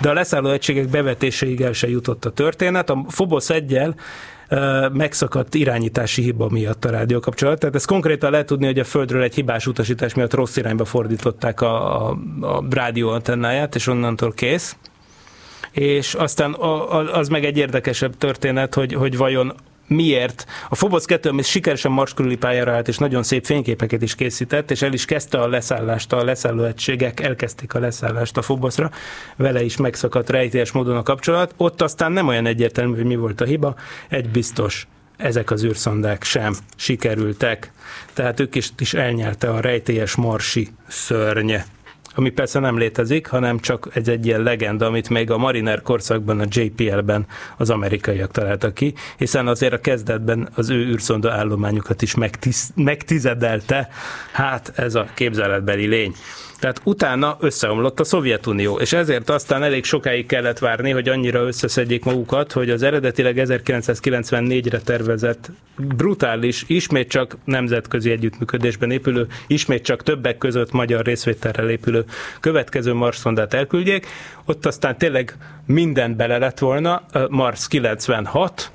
[0.00, 2.90] de a leszálló egységek bevetéséig el se jutott a történet.
[2.90, 3.94] A Phobos egyel
[4.92, 7.58] megszakadt irányítási hiba miatt a rádiókapcsolat.
[7.58, 11.60] Tehát ez konkrétan lehet tudni, hogy a Földről egy hibás utasítás miatt rossz irányba fordították
[11.60, 14.76] a, a, a rádió antennáját, és onnantól kész.
[15.70, 16.54] És aztán
[17.12, 19.54] az meg egy érdekesebb történet, hogy, hogy vajon
[19.86, 20.46] miért.
[20.68, 24.70] A Phobos 2, ami sikeresen Mars körüli pályára állt, és nagyon szép fényképeket is készített,
[24.70, 28.90] és el is kezdte a leszállást, a leszálló egységek elkezdték a leszállást a Phobosra,
[29.36, 31.54] vele is megszakadt rejtélyes módon a kapcsolat.
[31.56, 33.74] Ott aztán nem olyan egyértelmű, hogy mi volt a hiba,
[34.08, 37.72] egy biztos, ezek az űrszondák sem sikerültek.
[38.12, 41.66] Tehát ők is, is elnyelte a rejtélyes marsi szörnye
[42.14, 46.40] ami persze nem létezik, hanem csak egy, egy ilyen legenda, amit még a Mariner korszakban,
[46.40, 52.14] a JPL-ben az amerikaiak találtak ki, hiszen azért a kezdetben az ő űrszonda állományukat is
[52.14, 53.88] megtiz, megtizedelte,
[54.32, 56.14] hát ez a képzeletbeli lény.
[56.62, 62.04] Tehát utána összeomlott a Szovjetunió, és ezért aztán elég sokáig kellett várni, hogy annyira összeszedjék
[62.04, 70.38] magukat, hogy az eredetileg 1994-re tervezett brutális, ismét csak nemzetközi együttműködésben épülő, ismét csak többek
[70.38, 72.04] között magyar részvételrel épülő
[72.40, 74.06] következő Mars-szondát elküldjék.
[74.44, 75.36] Ott aztán tényleg
[75.66, 78.72] minden bele lett volna, Mars 96,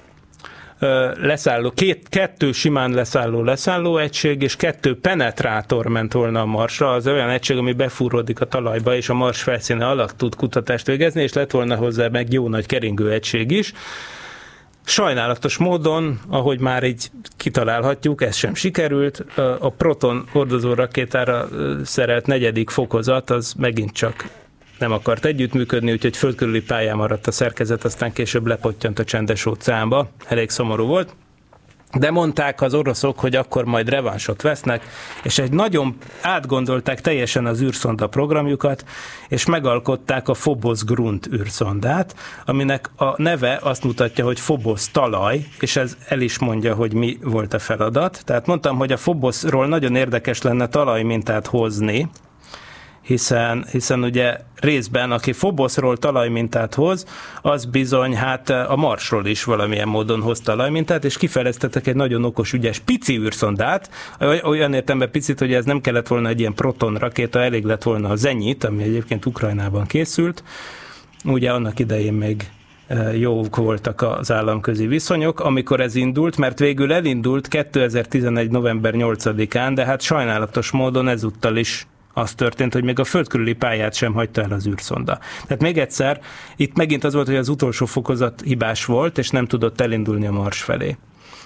[1.22, 7.08] leszálló, két, kettő simán leszálló leszálló egység, és kettő penetrátor ment volna a Marsra, az
[7.08, 11.34] olyan egység, ami befúródik a talajba, és a Mars felszíne alatt tud kutatást végezni, és
[11.34, 13.74] lett volna hozzá meg jó nagy keringő egység is.
[14.86, 19.26] Sajnálatos módon, ahogy már így kitalálhatjuk, ez sem sikerült.
[19.60, 21.48] A Proton hordozó rakétára
[21.84, 24.30] szerelt negyedik fokozat, az megint csak
[24.80, 30.10] nem akart együttműködni, úgyhogy földkörüli pályán maradt a szerkezet, aztán később lepottyant a csendes óceánba.
[30.28, 31.16] Elég szomorú volt.
[31.94, 34.86] De mondták az oroszok, hogy akkor majd revansot vesznek,
[35.24, 38.86] és egy nagyon átgondolták teljesen az űrszonda programjukat,
[39.28, 42.16] és megalkották a Phobos Grunt űrszondát,
[42.46, 47.18] aminek a neve azt mutatja, hogy Phobos talaj, és ez el is mondja, hogy mi
[47.22, 48.22] volt a feladat.
[48.26, 52.10] Tehát mondtam, hogy a Phobosról nagyon érdekes lenne talajmintát hozni,
[53.08, 57.06] hiszen, hiszen ugye részben, aki Foboszról talajmintát hoz,
[57.42, 62.54] az bizony hát a Marsról is valamilyen módon hoz talajmintát, és kifejlesztettek egy nagyon okos,
[62.54, 63.90] ügyes pici űrszondát,
[64.44, 68.10] olyan értemben picit, hogy ez nem kellett volna egy ilyen proton rakéta, elég lett volna
[68.10, 70.44] a Zenyit, ami egyébként Ukrajnában készült,
[71.26, 72.50] ugye annak idején még
[73.14, 78.50] jók voltak az államközi viszonyok, amikor ez indult, mert végül elindult 2011.
[78.50, 81.88] november 8-án, de hát sajnálatos módon ezúttal is
[82.18, 85.20] az történt, hogy még a föld körüli pályát sem hagyta el az űrszonda.
[85.44, 86.22] Tehát még egyszer,
[86.56, 90.32] itt megint az volt, hogy az utolsó fokozat hibás volt, és nem tudott elindulni a
[90.32, 90.98] Mars felé.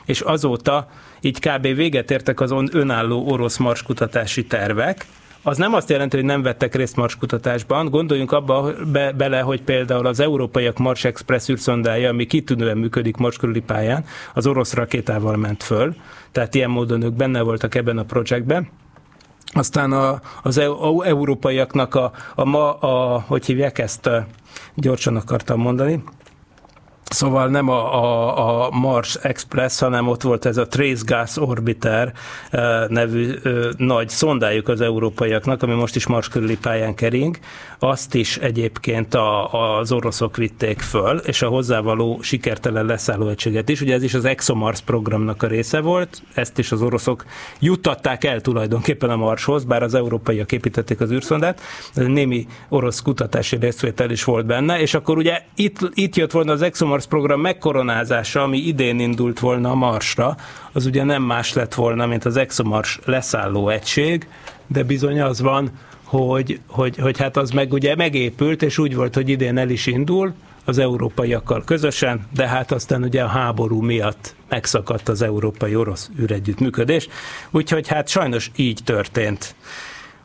[0.06, 0.88] És azóta
[1.22, 1.62] így kb.
[1.62, 5.06] véget értek az önálló orosz Mars kutatási tervek,
[5.44, 7.90] az nem azt jelenti, hogy nem vettek részt Mars kutatásban.
[7.90, 13.38] Gondoljunk abba be, bele, hogy például az európaiak Mars Express űrszondája, ami kitűnően működik Mars
[13.38, 15.96] körüli pályán, az orosz rakétával ment föl.
[16.32, 18.70] Tehát ilyen módon ők benne voltak ebben a projektben.
[19.54, 20.58] Aztán a, az
[21.04, 24.10] európaiaknak a, a ma, a, hogy hívják ezt,
[24.76, 26.04] gyorsan akartam mondani,
[27.14, 32.14] Szóval nem a, a, a Mars Express, hanem ott volt ez a Trace Gas Orbiter
[32.88, 33.34] nevű
[33.78, 37.38] nagy szondájuk az európaiaknak, ami most is Mars körüli pályán kering.
[37.80, 43.82] Azt is egyébként a, az oroszok vitték föl, és a hozzávaló sikertelen leszálló egységet is.
[43.82, 47.26] Ugye ez is az ExoMars programnak a része volt, ezt is az oroszok
[47.59, 51.62] juttatták el tulajdonképpen a Marshoz, bár az európaiak építették az űrszondát,
[51.93, 56.62] némi orosz kutatási részvétel is volt benne, és akkor ugye itt, itt jött volna az
[56.62, 60.36] ExoMars Mars program megkoronázása, ami idén indult volna a Marsra,
[60.72, 64.28] az ugye nem más lett volna, mint az ExoMars leszálló egység,
[64.68, 65.72] de bizony az van,
[66.04, 69.86] hogy, hogy, hogy hát az meg ugye megépült, és úgy volt, hogy idén el is
[69.86, 70.34] indul,
[70.66, 77.08] az európaiakkal közösen, de hát aztán ugye a háború miatt megszakadt az európai-orosz űregyüttműködés,
[77.52, 79.56] úgyhogy hát sajnos így történt.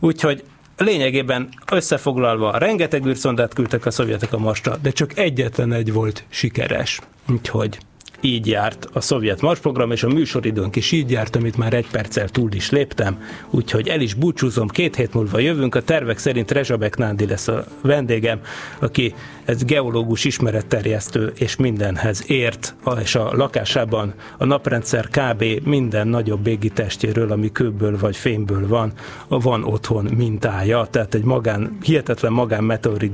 [0.01, 0.45] Úgyhogy
[0.77, 7.01] Lényegében összefoglalva, rengeteg űrszondát küldtek a szovjetek a Marsra, de csak egyetlen egy volt sikeres.
[7.31, 7.79] Úgyhogy
[8.21, 11.87] így járt a szovjet Mars program, és a műsoridőnk is így járt, amit már egy
[11.91, 16.51] perccel túl is léptem, úgyhogy el is búcsúzom, két hét múlva jövünk, a tervek szerint
[16.51, 18.41] Rezsabek Nándi lesz a vendégem,
[18.79, 19.15] aki
[19.45, 25.45] ez geológus ismeretterjesztő, és mindenhez ért, és a lakásában a naprendszer kb.
[25.65, 26.45] minden nagyobb
[26.75, 28.93] testjéről, ami kőből vagy fémből van,
[29.29, 33.13] van otthon mintája, tehát egy magán, hihetetlen magán meteorit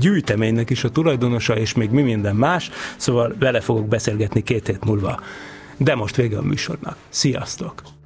[0.00, 4.84] gyűjteménynek is a tulajdonosa, és még mi minden más, szóval vele fogok beszélgetni két hét
[4.84, 5.20] múlva.
[5.76, 6.96] De most vége a műsornak.
[7.08, 7.97] Sziasztok!